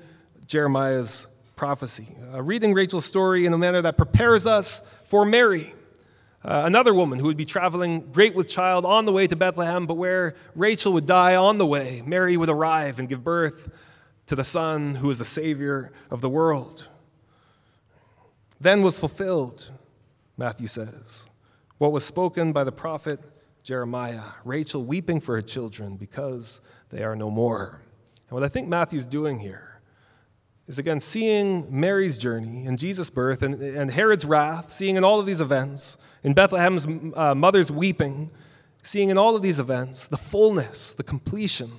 Jeremiah's 0.47 1.27
prophecy, 1.57 2.09
uh, 2.35 2.43
reading 2.43 2.75
Rachel's 2.75 3.07
story 3.07 3.47
in 3.47 3.55
a 3.55 3.59
manner 3.59 3.81
that 3.81 3.97
prepares 3.97 4.47
us 4.47 4.83
for 5.05 5.25
Mary, 5.25 5.73
uh, 6.49 6.63
another 6.65 6.95
woman 6.95 7.19
who 7.19 7.27
would 7.27 7.37
be 7.37 7.45
traveling 7.45 8.11
great 8.11 8.35
with 8.35 8.49
child 8.49 8.87
on 8.87 9.05
the 9.05 9.13
way 9.13 9.27
to 9.27 9.37
Bethlehem, 9.37 9.85
but 9.85 9.97
where 9.97 10.35
Rachel 10.55 10.95
would 10.95 11.05
die 11.05 11.37
on 11.37 11.59
the 11.59 11.67
way, 11.67 12.03
Mary 12.07 12.39
would 12.39 12.49
arrive 12.49 12.99
and 12.99 13.07
give 13.07 13.23
birth 13.23 13.71
to 14.25 14.35
the 14.35 14.45
Son 14.45 14.95
who 14.95 15.11
is 15.11 15.19
the 15.19 15.27
Savior 15.27 15.93
of 16.11 16.23
the 16.23 16.29
world. 16.31 16.89
Then 18.59 18.81
was 18.81 18.99
fulfilled, 18.99 19.71
Matthew 20.39 20.69
says, 20.69 21.29
what 21.77 21.93
was 21.93 22.07
spoken 22.07 22.53
by 22.55 22.65
the 22.65 22.73
prophet 22.73 23.21
Jeremiah, 23.63 24.23
Rachel 24.43 24.83
weeping 24.83 25.21
for 25.21 25.35
her 25.35 25.43
children 25.43 25.97
because 25.97 26.63
they 26.89 27.03
are 27.03 27.15
no 27.15 27.31
more. 27.31 27.83
And 28.31 28.35
what 28.35 28.43
I 28.43 28.49
think 28.49 28.69
Matthew's 28.69 29.05
doing 29.05 29.41
here 29.41 29.83
is 30.67 30.79
again 30.79 31.01
seeing 31.01 31.67
Mary's 31.69 32.17
journey 32.17 32.65
and 32.65 32.79
Jesus' 32.79 33.11
birth 33.11 33.43
and, 33.43 33.61
and 33.61 33.91
Herod's 33.91 34.25
wrath, 34.25 34.73
seeing 34.73 34.97
in 34.97 35.05
all 35.05 35.21
of 35.21 35.27
these 35.27 35.43
events, 35.43 35.99
in 36.23 36.35
Bethlehem's 36.35 36.87
uh, 37.15 37.35
mother's 37.35 37.71
weeping, 37.71 38.31
seeing 38.83 39.11
in 39.11 39.19
all 39.19 39.37
of 39.37 39.43
these 39.43 39.59
events 39.59 40.09
the 40.09 40.17
fullness, 40.17 40.95
the 40.95 41.03
completion 41.03 41.71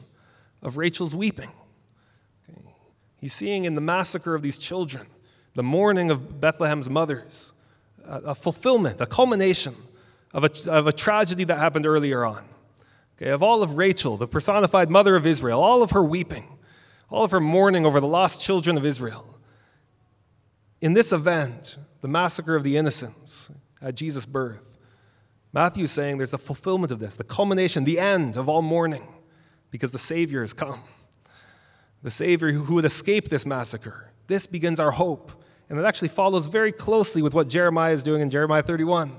of 0.62 0.78
Rachel's 0.78 1.16
weeping. 1.16 1.52
Okay. 2.50 2.62
He's 3.18 3.34
seeing 3.34 3.66
in 3.66 3.74
the 3.74 3.82
massacre 3.82 4.36
of 4.36 4.42
these 4.42 4.58
children, 4.58 5.08
the 5.54 5.64
mourning 5.64 6.12
of 6.12 6.40
Bethlehem's 6.40 6.90
mothers, 6.90 7.54
a, 8.06 8.18
a 8.18 8.36
fulfillment, 8.36 9.02
a 9.02 9.06
culmination 9.06 9.76
of 10.34 10.44
a, 10.44 10.72
of 10.72 10.88
a 10.88 10.92
tragedy 10.92 11.44
that 11.46 11.60
happened 11.60 11.86
earlier 11.86 12.24
on. 12.26 12.46
Okay, 13.18 13.32
of 13.32 13.44
all 13.44 13.62
of 13.62 13.76
Rachel, 13.76 14.16
the 14.16 14.28
personified 14.28 14.90
mother 14.90 15.16
of 15.16 15.26
Israel, 15.26 15.62
all 15.62 15.84
of 15.84 15.92
her 15.92 16.04
weeping, 16.04 16.58
all 17.10 17.24
of 17.26 17.32
her 17.32 17.42
mourning 17.42 17.86
over 17.86 18.00
the 18.00 18.08
lost 18.08 18.40
children 18.40 18.78
of 18.78 18.86
Israel. 18.86 19.26
In 20.80 20.94
this 20.94 21.12
event, 21.12 21.78
the 22.00 22.08
massacre 22.08 22.56
of 22.56 22.64
the 22.64 22.78
innocents 22.78 23.52
at 23.82 23.96
Jesus' 23.96 24.26
birth, 24.26 24.78
Matthew 25.52 25.86
is 25.86 25.92
saying 25.92 26.18
there's 26.18 26.32
the 26.32 26.38
fulfillment 26.38 26.92
of 26.92 27.00
this, 27.00 27.16
the 27.16 27.24
culmination, 27.24 27.84
the 27.84 28.00
end 28.00 28.38
of 28.38 28.48
all 28.48 28.62
mourning, 28.62 29.08
because 29.72 29.92
the 29.92 30.00
Savior 30.00 30.42
has 30.42 30.54
come. 30.54 30.80
The 32.04 32.12
Savior 32.12 32.52
who 32.52 32.76
would 32.76 32.86
escape 32.86 33.30
this 33.30 33.46
massacre. 33.46 34.12
This 34.28 34.46
begins 34.48 34.80
our 34.80 34.92
hope. 34.92 35.32
And 35.70 35.78
it 35.78 35.86
actually 35.86 36.08
follows 36.08 36.48
very 36.48 36.72
closely 36.72 37.22
with 37.22 37.34
what 37.34 37.48
Jeremiah 37.48 37.94
is 37.94 38.04
doing 38.04 38.22
in 38.22 38.30
Jeremiah 38.30 38.64
31, 38.64 39.12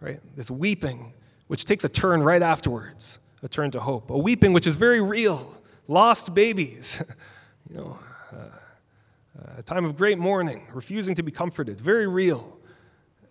right? 0.00 0.20
This 0.36 0.50
weeping, 0.50 1.12
which 1.48 1.64
takes 1.64 1.84
a 1.84 1.88
turn 1.88 2.22
right 2.22 2.42
afterwards 2.42 3.18
a 3.42 3.48
turn 3.48 3.70
to 3.72 3.80
hope. 3.80 4.10
A 4.10 4.18
weeping 4.18 4.52
which 4.52 4.66
is 4.66 4.76
very 4.76 5.00
real, 5.00 5.54
lost 5.86 6.34
babies, 6.34 7.02
you 7.70 7.76
know, 7.76 7.98
uh, 8.32 9.48
a 9.58 9.62
time 9.62 9.84
of 9.84 9.96
great 9.96 10.18
mourning, 10.18 10.66
refusing 10.72 11.14
to 11.14 11.22
be 11.22 11.30
comforted, 11.30 11.80
very 11.80 12.06
real. 12.06 12.57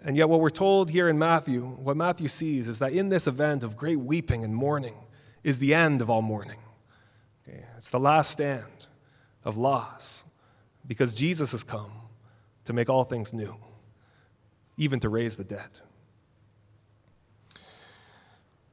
And 0.04 0.16
yet, 0.16 0.30
what 0.30 0.40
we're 0.40 0.50
told 0.50 0.92
here 0.92 1.10
in 1.10 1.18
Matthew, 1.18 1.62
what 1.62 1.98
Matthew 1.98 2.28
sees 2.28 2.70
is 2.70 2.80
that 2.80 2.94
in 2.94 3.10
this 3.10 3.28
event 3.28 3.64
of 3.64 3.76
great 3.76 4.00
weeping 4.00 4.44
and 4.44 4.56
mourning 4.56 4.96
is 5.44 5.60
the 5.60 5.74
end 5.74 6.02
of 6.02 6.10
all 6.10 6.22
mourning. 6.22 6.60
Okay? 7.48 7.64
It's 7.78 7.90
the 7.90 8.00
last 8.00 8.32
stand 8.32 8.88
of 9.44 9.58
loss 9.58 10.26
because 10.86 11.14
Jesus 11.14 11.52
has 11.52 11.64
come 11.64 11.92
to 12.66 12.74
make 12.74 12.90
all 12.90 13.04
things 13.04 13.34
new, 13.34 13.56
even 14.78 15.00
to 15.00 15.10
raise 15.10 15.38
the 15.38 15.44
dead. 15.44 15.80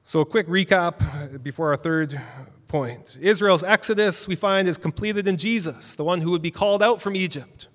So, 0.04 0.20
a 0.20 0.26
quick 0.26 0.46
recap 0.46 1.42
before 1.42 1.70
our 1.70 1.76
third 1.76 2.20
point. 2.68 3.16
Israel's 3.20 3.64
exodus, 3.64 4.28
we 4.28 4.34
find, 4.34 4.68
is 4.68 4.76
completed 4.76 5.26
in 5.26 5.37
Jesus, 5.37 5.94
the 5.94 6.04
one 6.04 6.20
who 6.20 6.30
would 6.32 6.42
be 6.42 6.50
called 6.50 6.82
out 6.82 7.00
from 7.00 7.16
Egypt. 7.16 7.68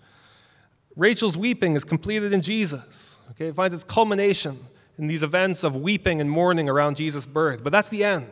Rachel's 0.99 1.37
weeping 1.37 1.77
is 1.77 1.85
completed 1.85 2.33
in 2.33 2.41
Jesus. 2.41 3.19
Okay, 3.31 3.47
it 3.47 3.55
finds 3.55 3.73
its 3.73 3.85
culmination 3.85 4.59
in 4.97 5.07
these 5.07 5.23
events 5.23 5.63
of 5.63 5.77
weeping 5.77 6.19
and 6.19 6.29
mourning 6.29 6.67
around 6.67 6.97
Jesus' 6.97 7.25
birth. 7.25 7.63
But 7.63 7.71
that's 7.71 7.87
the 7.87 8.03
end, 8.03 8.29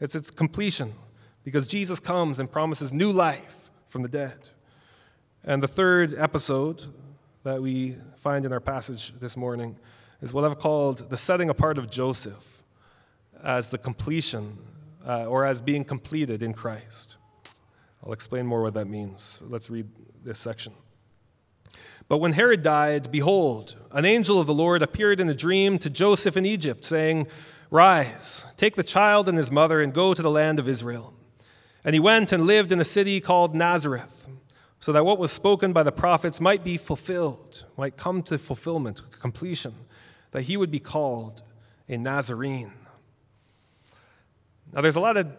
it's 0.00 0.14
its 0.14 0.30
completion, 0.30 0.94
because 1.44 1.66
Jesus 1.66 2.00
comes 2.00 2.38
and 2.38 2.50
promises 2.50 2.94
new 2.94 3.12
life 3.12 3.68
from 3.84 4.00
the 4.00 4.08
dead. 4.08 4.48
And 5.44 5.62
the 5.62 5.68
third 5.68 6.14
episode 6.14 6.86
that 7.42 7.60
we 7.60 7.96
find 8.16 8.46
in 8.46 8.54
our 8.54 8.60
passage 8.60 9.12
this 9.20 9.36
morning 9.36 9.76
is 10.22 10.32
what 10.32 10.44
I've 10.44 10.58
called 10.58 11.10
the 11.10 11.16
setting 11.18 11.50
apart 11.50 11.76
of 11.76 11.90
Joseph 11.90 12.62
as 13.44 13.68
the 13.68 13.76
completion 13.76 14.56
uh, 15.06 15.26
or 15.26 15.44
as 15.44 15.60
being 15.60 15.84
completed 15.84 16.42
in 16.42 16.54
Christ. 16.54 17.18
I'll 18.02 18.14
explain 18.14 18.46
more 18.46 18.62
what 18.62 18.72
that 18.74 18.86
means. 18.86 19.38
Let's 19.42 19.68
read 19.68 19.86
this 20.24 20.38
section. 20.38 20.72
But 22.08 22.18
when 22.18 22.32
Herod 22.32 22.62
died, 22.62 23.12
behold, 23.12 23.76
an 23.92 24.06
angel 24.06 24.40
of 24.40 24.46
the 24.46 24.54
Lord 24.54 24.82
appeared 24.82 25.20
in 25.20 25.28
a 25.28 25.34
dream 25.34 25.78
to 25.78 25.90
Joseph 25.90 26.38
in 26.38 26.46
Egypt, 26.46 26.84
saying, 26.84 27.26
Rise, 27.70 28.46
take 28.56 28.76
the 28.76 28.82
child 28.82 29.28
and 29.28 29.36
his 29.36 29.52
mother, 29.52 29.82
and 29.82 29.92
go 29.92 30.14
to 30.14 30.22
the 30.22 30.30
land 30.30 30.58
of 30.58 30.66
Israel. 30.66 31.12
And 31.84 31.94
he 31.94 32.00
went 32.00 32.32
and 32.32 32.46
lived 32.46 32.72
in 32.72 32.80
a 32.80 32.84
city 32.84 33.20
called 33.20 33.54
Nazareth, 33.54 34.26
so 34.80 34.90
that 34.92 35.04
what 35.04 35.18
was 35.18 35.32
spoken 35.32 35.74
by 35.74 35.82
the 35.82 35.92
prophets 35.92 36.40
might 36.40 36.64
be 36.64 36.78
fulfilled, 36.78 37.66
might 37.76 37.96
come 37.96 38.22
to 38.22 38.38
fulfillment, 38.38 39.02
completion, 39.20 39.74
that 40.30 40.42
he 40.42 40.56
would 40.56 40.70
be 40.70 40.80
called 40.80 41.42
a 41.90 41.98
Nazarene. 41.98 42.72
Now, 44.72 44.80
there's 44.80 44.96
a 44.96 45.00
lot 45.00 45.16
of 45.18 45.30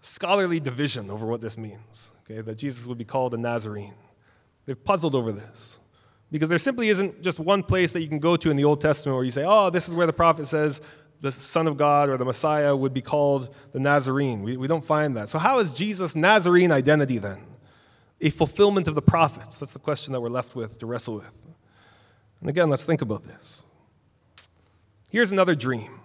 scholarly 0.00 0.60
division 0.60 1.10
over 1.10 1.26
what 1.26 1.40
this 1.40 1.58
means, 1.58 2.12
okay, 2.24 2.40
that 2.40 2.56
Jesus 2.56 2.86
would 2.86 2.98
be 2.98 3.04
called 3.04 3.34
a 3.34 3.36
Nazarene. 3.36 3.94
They've 4.66 4.82
puzzled 4.82 5.14
over 5.14 5.32
this 5.32 5.78
because 6.34 6.48
there 6.48 6.58
simply 6.58 6.88
isn't 6.88 7.22
just 7.22 7.38
one 7.38 7.62
place 7.62 7.92
that 7.92 8.00
you 8.00 8.08
can 8.08 8.18
go 8.18 8.36
to 8.36 8.50
in 8.50 8.56
the 8.56 8.64
Old 8.64 8.80
Testament 8.80 9.14
where 9.14 9.24
you 9.24 9.30
say, 9.30 9.44
oh, 9.46 9.70
this 9.70 9.86
is 9.86 9.94
where 9.94 10.08
the 10.08 10.12
prophet 10.12 10.48
says 10.48 10.80
the 11.20 11.30
Son 11.30 11.68
of 11.68 11.76
God 11.76 12.08
or 12.08 12.16
the 12.16 12.24
Messiah 12.24 12.74
would 12.74 12.92
be 12.92 13.02
called 13.02 13.54
the 13.70 13.78
Nazarene. 13.78 14.42
We, 14.42 14.56
we 14.56 14.66
don't 14.66 14.84
find 14.84 15.16
that. 15.16 15.28
So, 15.28 15.38
how 15.38 15.60
is 15.60 15.72
Jesus' 15.72 16.16
Nazarene 16.16 16.72
identity 16.72 17.18
then? 17.18 17.38
A 18.20 18.30
fulfillment 18.30 18.88
of 18.88 18.96
the 18.96 19.00
prophets? 19.00 19.60
That's 19.60 19.70
the 19.70 19.78
question 19.78 20.12
that 20.12 20.20
we're 20.20 20.28
left 20.28 20.56
with 20.56 20.76
to 20.80 20.86
wrestle 20.86 21.14
with. 21.14 21.46
And 22.40 22.50
again, 22.50 22.68
let's 22.68 22.84
think 22.84 23.00
about 23.00 23.22
this. 23.22 23.62
Here's 25.12 25.30
another 25.30 25.54
dream 25.54 26.00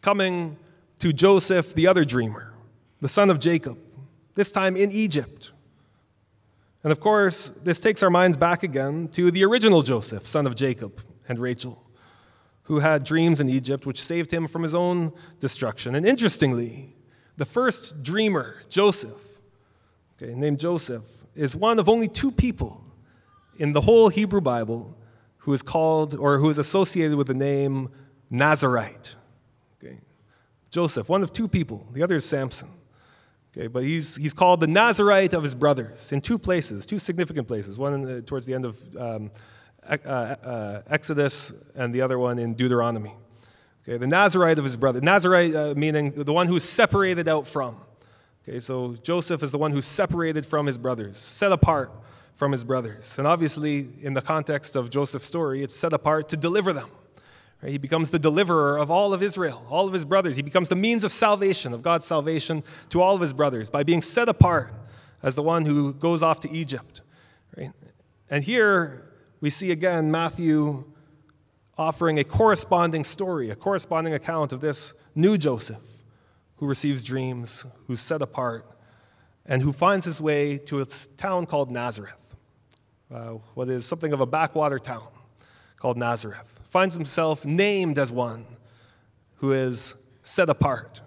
coming 0.00 0.56
to 1.00 1.12
Joseph, 1.12 1.74
the 1.74 1.88
other 1.88 2.06
dreamer, 2.06 2.54
the 3.02 3.08
son 3.10 3.28
of 3.28 3.38
Jacob, 3.38 3.78
this 4.34 4.50
time 4.50 4.78
in 4.78 4.90
Egypt. 4.92 5.52
And 6.88 6.92
of 6.92 7.00
course, 7.00 7.48
this 7.48 7.80
takes 7.80 8.02
our 8.02 8.08
minds 8.08 8.38
back 8.38 8.62
again 8.62 9.08
to 9.08 9.30
the 9.30 9.44
original 9.44 9.82
Joseph, 9.82 10.26
son 10.26 10.46
of 10.46 10.54
Jacob 10.54 11.02
and 11.28 11.38
Rachel, 11.38 11.86
who 12.62 12.78
had 12.78 13.04
dreams 13.04 13.40
in 13.40 13.48
Egypt 13.50 13.84
which 13.84 14.00
saved 14.00 14.32
him 14.32 14.48
from 14.48 14.62
his 14.62 14.74
own 14.74 15.12
destruction. 15.38 15.94
And 15.94 16.06
interestingly, 16.06 16.96
the 17.36 17.44
first 17.44 18.02
dreamer, 18.02 18.62
Joseph, 18.70 19.38
okay, 20.16 20.34
named 20.34 20.60
Joseph, 20.60 21.04
is 21.34 21.54
one 21.54 21.78
of 21.78 21.90
only 21.90 22.08
two 22.08 22.30
people 22.30 22.82
in 23.58 23.74
the 23.74 23.82
whole 23.82 24.08
Hebrew 24.08 24.40
Bible 24.40 24.96
who 25.40 25.52
is 25.52 25.60
called 25.60 26.14
or 26.14 26.38
who 26.38 26.48
is 26.48 26.56
associated 26.56 27.18
with 27.18 27.26
the 27.26 27.34
name 27.34 27.90
Nazarite. 28.30 29.14
Joseph, 30.70 31.10
one 31.10 31.22
of 31.22 31.34
two 31.34 31.48
people. 31.48 31.86
The 31.92 32.02
other 32.02 32.16
is 32.16 32.24
Samson. 32.24 32.70
Okay, 33.56 33.66
but 33.66 33.82
he's, 33.82 34.16
he's 34.16 34.34
called 34.34 34.60
the 34.60 34.66
Nazarite 34.66 35.32
of 35.32 35.42
his 35.42 35.54
brothers 35.54 36.12
in 36.12 36.20
two 36.20 36.38
places, 36.38 36.84
two 36.84 36.98
significant 36.98 37.48
places. 37.48 37.78
One 37.78 38.02
the, 38.02 38.22
towards 38.22 38.44
the 38.46 38.54
end 38.54 38.66
of 38.66 38.96
um, 38.96 39.30
uh, 39.88 39.94
uh, 39.94 40.82
Exodus, 40.88 41.52
and 41.74 41.94
the 41.94 42.02
other 42.02 42.18
one 42.18 42.38
in 42.38 42.54
Deuteronomy. 42.54 43.14
Okay, 43.82 43.96
the 43.96 44.06
Nazarite 44.06 44.58
of 44.58 44.64
his 44.64 44.76
brother. 44.76 45.00
Nazarite 45.00 45.54
uh, 45.54 45.74
meaning 45.74 46.10
the 46.10 46.32
one 46.32 46.46
who's 46.46 46.64
separated 46.64 47.26
out 47.26 47.46
from. 47.46 47.76
Okay, 48.46 48.60
so 48.60 48.94
Joseph 49.02 49.42
is 49.42 49.50
the 49.50 49.58
one 49.58 49.72
who's 49.72 49.86
separated 49.86 50.44
from 50.44 50.66
his 50.66 50.76
brothers, 50.76 51.16
set 51.16 51.52
apart 51.52 51.90
from 52.34 52.52
his 52.52 52.64
brothers. 52.64 53.18
And 53.18 53.26
obviously, 53.26 53.88
in 54.02 54.14
the 54.14 54.22
context 54.22 54.76
of 54.76 54.90
Joseph's 54.90 55.24
story, 55.24 55.62
it's 55.62 55.74
set 55.74 55.92
apart 55.92 56.28
to 56.30 56.36
deliver 56.36 56.72
them. 56.72 56.88
He 57.66 57.78
becomes 57.78 58.10
the 58.10 58.20
deliverer 58.20 58.78
of 58.78 58.90
all 58.90 59.12
of 59.12 59.22
Israel, 59.22 59.66
all 59.68 59.88
of 59.88 59.92
his 59.92 60.04
brothers. 60.04 60.36
He 60.36 60.42
becomes 60.42 60.68
the 60.68 60.76
means 60.76 61.02
of 61.02 61.10
salvation, 61.10 61.74
of 61.74 61.82
God's 61.82 62.06
salvation 62.06 62.62
to 62.90 63.02
all 63.02 63.16
of 63.16 63.20
his 63.20 63.32
brothers 63.32 63.68
by 63.68 63.82
being 63.82 64.00
set 64.00 64.28
apart 64.28 64.72
as 65.24 65.34
the 65.34 65.42
one 65.42 65.64
who 65.64 65.92
goes 65.92 66.22
off 66.22 66.38
to 66.40 66.50
Egypt. 66.50 67.00
Right? 67.56 67.72
And 68.30 68.44
here 68.44 69.10
we 69.40 69.50
see 69.50 69.72
again 69.72 70.10
Matthew 70.10 70.84
offering 71.76 72.18
a 72.18 72.24
corresponding 72.24 73.02
story, 73.02 73.50
a 73.50 73.56
corresponding 73.56 74.14
account 74.14 74.52
of 74.52 74.60
this 74.60 74.94
new 75.16 75.36
Joseph 75.36 76.04
who 76.56 76.66
receives 76.66 77.02
dreams, 77.02 77.66
who's 77.86 78.00
set 78.00 78.22
apart, 78.22 78.66
and 79.46 79.62
who 79.62 79.72
finds 79.72 80.04
his 80.04 80.20
way 80.20 80.58
to 80.58 80.80
a 80.80 80.86
town 81.16 81.46
called 81.46 81.70
Nazareth, 81.70 82.36
uh, 83.12 83.30
what 83.54 83.68
is 83.68 83.84
something 83.84 84.12
of 84.12 84.20
a 84.20 84.26
backwater 84.26 84.78
town 84.78 85.08
called 85.76 85.96
Nazareth 85.96 86.57
finds 86.68 86.94
himself 86.94 87.44
named 87.44 87.98
as 87.98 88.12
one 88.12 88.46
who 89.36 89.52
is 89.52 89.94
set 90.22 90.50
apart, 90.50 91.00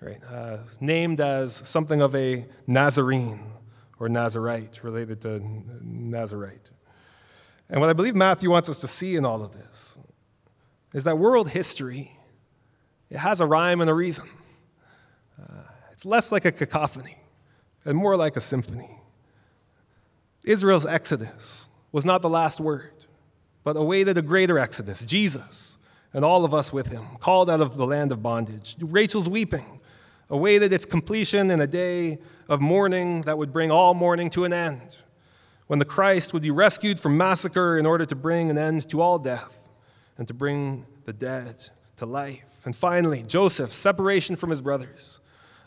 right? 0.00 0.20
Uh, 0.30 0.58
named 0.80 1.20
as 1.20 1.54
something 1.54 2.00
of 2.00 2.14
a 2.14 2.46
Nazarene, 2.66 3.40
or 3.98 4.08
Nazarite, 4.08 4.82
related 4.82 5.20
to 5.20 5.40
Nazarite. 5.80 6.70
And 7.68 7.80
what 7.80 7.88
I 7.88 7.92
believe 7.92 8.14
Matthew 8.14 8.50
wants 8.50 8.68
us 8.68 8.78
to 8.78 8.88
see 8.88 9.16
in 9.16 9.24
all 9.24 9.42
of 9.42 9.52
this 9.52 9.96
is 10.92 11.04
that 11.04 11.18
world 11.18 11.50
history, 11.50 12.12
it 13.10 13.18
has 13.18 13.40
a 13.40 13.46
rhyme 13.46 13.80
and 13.80 13.88
a 13.88 13.94
reason. 13.94 14.28
Uh, 15.40 15.62
it's 15.92 16.04
less 16.04 16.32
like 16.32 16.44
a 16.44 16.52
cacophony 16.52 17.18
and 17.84 17.96
more 17.96 18.16
like 18.16 18.36
a 18.36 18.40
symphony. 18.40 18.98
Israel's 20.44 20.86
exodus 20.86 21.68
was 21.92 22.04
not 22.04 22.22
the 22.22 22.28
last 22.28 22.60
word, 22.60 23.01
but 23.64 23.76
awaited 23.76 24.18
a 24.18 24.22
greater 24.22 24.58
exodus, 24.58 25.04
Jesus, 25.04 25.78
and 26.12 26.24
all 26.24 26.44
of 26.44 26.52
us 26.52 26.72
with 26.72 26.88
him, 26.88 27.04
called 27.20 27.48
out 27.48 27.60
of 27.60 27.76
the 27.76 27.86
land 27.86 28.12
of 28.12 28.22
bondage. 28.22 28.76
Rachel's 28.80 29.28
weeping 29.28 29.80
awaited 30.28 30.72
its 30.72 30.84
completion 30.84 31.50
in 31.50 31.60
a 31.60 31.66
day 31.66 32.18
of 32.48 32.60
mourning 32.60 33.22
that 33.22 33.38
would 33.38 33.52
bring 33.52 33.70
all 33.70 33.94
mourning 33.94 34.30
to 34.30 34.44
an 34.44 34.52
end, 34.52 34.98
when 35.66 35.78
the 35.78 35.84
Christ 35.84 36.32
would 36.34 36.42
be 36.42 36.50
rescued 36.50 37.00
from 37.00 37.16
massacre 37.16 37.78
in 37.78 37.86
order 37.86 38.04
to 38.04 38.16
bring 38.16 38.50
an 38.50 38.58
end 38.58 38.88
to 38.90 39.00
all 39.00 39.18
death 39.18 39.70
and 40.18 40.28
to 40.28 40.34
bring 40.34 40.84
the 41.04 41.12
dead 41.12 41.68
to 41.96 42.06
life. 42.06 42.44
And 42.64 42.76
finally, 42.76 43.22
Joseph's 43.22 43.74
separation 43.74 44.36
from 44.36 44.50
his 44.50 44.60
brothers 44.60 45.20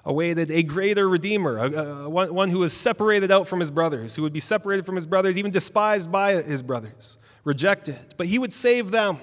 awaited 0.05 0.51
a 0.51 0.61
greater 0.61 1.09
Redeemer, 1.09 1.57
a, 1.57 1.71
a, 1.71 2.09
one, 2.09 2.33
one 2.33 2.49
who 2.49 2.59
was 2.59 2.73
separated 2.73 3.31
out 3.31 3.47
from 3.47 3.59
his 3.59 3.71
brothers, 3.71 4.15
who 4.15 4.21
would 4.21 4.33
be 4.33 4.39
separated 4.39 4.85
from 4.85 4.95
his 4.95 5.05
brothers, 5.05 5.37
even 5.37 5.51
despised 5.51 6.11
by 6.11 6.33
his 6.33 6.61
brothers, 6.61 7.17
rejected. 7.43 8.13
But 8.15 8.27
he 8.27 8.37
would 8.37 8.53
save 8.53 8.91
them, 8.91 9.17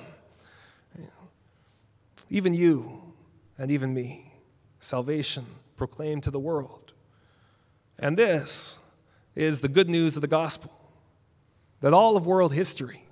even 2.29 2.53
you 2.53 3.01
and 3.57 3.71
even 3.71 3.95
me. 3.95 4.33
Salvation 4.81 5.47
proclaimed 5.77 6.25
to 6.25 6.31
the 6.31 6.40
world. 6.40 6.92
And 7.99 8.16
this 8.16 8.81
is 9.37 9.61
the 9.61 9.68
good 9.68 9.88
news 9.88 10.16
of 10.16 10.21
the 10.21 10.29
gospel 10.29 10.73
that 11.81 11.92
all 11.92 12.16
of 12.16 12.27
world 12.27 12.53
history, 12.53 13.05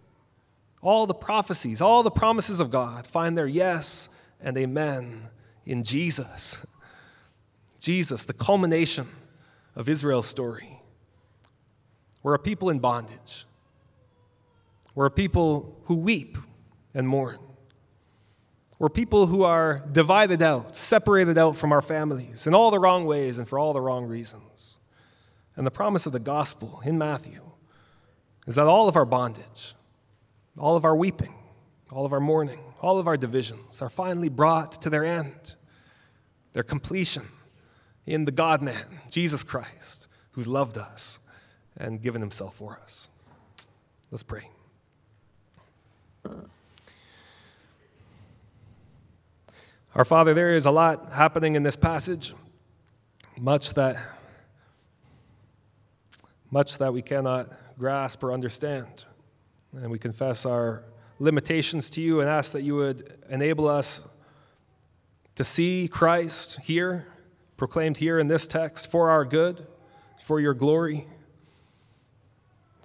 all 0.83 1.07
the 1.07 1.15
prophecies, 1.15 1.81
all 1.81 2.03
the 2.03 2.11
promises 2.11 2.61
of 2.61 2.71
God 2.71 3.07
find 3.07 3.37
their 3.37 3.47
yes 3.47 4.09
and 4.41 4.57
amen 4.57 5.29
in 5.67 5.85
Jesus. 5.85 6.65
Jesus, 7.81 8.25
the 8.25 8.35
culmination 8.35 9.09
of 9.75 9.89
Israel's 9.89 10.27
story. 10.27 10.81
We're 12.23 12.35
a 12.35 12.39
people 12.39 12.69
in 12.69 12.79
bondage. 12.79 13.47
We're 14.95 15.07
a 15.07 15.11
people 15.11 15.81
who 15.85 15.97
weep 15.97 16.37
and 16.93 17.09
mourn. 17.09 17.39
We're 18.79 18.91
people 18.91 19.27
who 19.27 19.43
are 19.43 19.83
divided 19.91 20.43
out, 20.43 20.77
separated 20.77 21.39
out 21.39 21.57
from 21.57 21.73
our 21.73 21.83
families 21.83 22.47
in 22.47 22.55
all 22.55 22.71
the 22.71 22.79
wrong 22.79 23.07
ways 23.07 23.39
and 23.39 23.49
for 23.49 23.59
all 23.59 23.73
the 23.73 23.81
wrong 23.81 24.07
reasons. 24.07 24.79
And 25.57 25.67
the 25.67 25.71
promise 25.71 26.07
of 26.07 26.13
the 26.13 26.21
gospel 26.21 26.81
in 26.85 26.99
Matthew 26.99 27.43
is 28.47 28.55
that 28.55 28.67
all 28.67 28.89
of 28.89 28.97
our 28.97 29.05
bondage, 29.05 29.75
all 30.59 30.77
of 30.77 30.85
our 30.85 30.97
weeping, 30.97 31.35
all 31.91 32.05
of 32.07 32.13
our 32.13 32.21
mourning, 32.21 32.61
all 32.81 32.99
of 32.99 33.07
our 33.07 33.17
divisions 33.17 33.83
are 33.83 33.91
finally 33.91 34.29
brought 34.29 34.73
to 34.83 34.91
their 34.91 35.05
end, 35.05 35.55
their 36.53 36.63
completion 36.63 37.25
in 38.07 38.25
the 38.25 38.33
God 38.33 38.63
man, 38.63 39.01
Jesus 39.11 39.45
Christ, 39.45 40.09
who's 40.33 40.49
loved 40.49 40.79
us 40.79 41.19
and 41.77 42.01
given 42.01 42.21
himself 42.21 42.57
for 42.57 42.79
us. 42.83 43.09
Let's 44.11 44.23
pray. 44.23 44.49
Our 49.95 50.05
Father, 50.05 50.35
there 50.35 50.55
is 50.55 50.67
a 50.67 50.71
lot 50.71 51.13
happening 51.13 51.57
in 51.57 51.63
this 51.63 51.77
passage, 51.77 52.35
much 53.39 53.75
that 53.75 53.97
much 56.51 56.79
that 56.79 56.93
we 56.93 57.01
cannot 57.01 57.49
grasp 57.79 58.25
or 58.25 58.33
understand. 58.33 59.05
And 59.73 59.91
we 59.91 59.99
confess 59.99 60.45
our 60.45 60.85
limitations 61.21 61.89
to 61.91 62.01
you 62.01 62.21
and 62.21 62.29
ask 62.29 62.53
that 62.53 62.63
you 62.63 62.75
would 62.75 63.19
enable 63.29 63.69
us 63.69 64.03
to 65.37 65.45
see 65.45 65.87
Christ 65.87 66.61
here 66.63 67.07
proclaimed 67.61 67.99
here 67.99 68.19
in 68.19 68.27
this 68.27 68.47
text 68.47 68.91
for 68.91 69.11
our 69.11 69.23
good, 69.23 69.67
for 70.23 70.41
your 70.41 70.55
glory. 70.55 71.05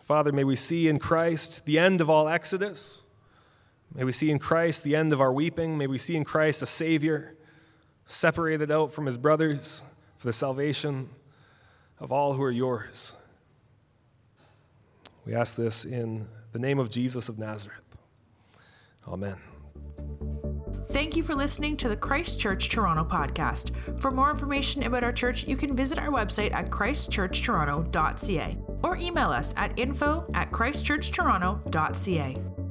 Father, 0.04 0.34
may 0.34 0.44
we 0.44 0.58
see 0.58 0.90
in 0.90 1.00
Christ 1.00 1.66
the 1.66 1.80
end 1.80 2.02
of 2.02 2.10
all 2.10 2.28
Exodus. 2.28 3.02
May 3.94 4.04
we 4.04 4.12
see 4.12 4.30
in 4.30 4.38
Christ 4.38 4.84
the 4.84 4.94
end 4.94 5.14
of 5.14 5.22
our 5.22 5.32
weeping. 5.32 5.78
May 5.78 5.88
we 5.88 5.98
see 5.98 6.18
in 6.18 6.26
Christ 6.26 6.62
a 6.62 6.66
Savior 6.66 7.38
separated 8.06 8.70
out 8.70 8.92
from 8.92 9.06
his 9.06 9.18
brothers 9.18 9.82
for 10.18 10.28
the 10.28 10.34
salvation 10.34 11.08
of 11.98 12.12
all 12.12 12.34
who 12.34 12.44
are 12.44 12.52
yours. 12.52 13.16
We 15.26 15.34
ask 15.34 15.56
this 15.56 15.86
in 15.86 16.28
the 16.52 16.60
name 16.60 16.80
of 16.80 16.90
Jesus 16.90 17.30
of 17.30 17.40
Nazareth. 17.40 17.80
Amen. 19.08 19.38
Thank 20.90 21.16
you 21.16 21.24
for 21.24 21.36
listening 21.36 21.78
to 21.78 21.90
the 21.90 21.98
Christ 21.98 22.40
Church 22.40 22.70
Toronto 22.70 23.04
podcast. 23.04 23.72
For 24.02 24.12
more 24.12 24.30
information 24.30 24.84
about 24.84 25.04
our 25.04 25.12
church, 25.12 25.48
you 25.48 25.58
can 25.58 25.76
visit 25.76 26.00
our 26.00 26.10
website 26.10 26.54
at 26.54 26.70
christchurchtoronto.ca 26.70 28.58
or 28.84 28.98
email 28.98 29.30
us 29.30 29.54
at 29.58 29.78
info 29.80 30.30
at 30.34 30.52
christchurchtoronto.ca. 30.52 32.65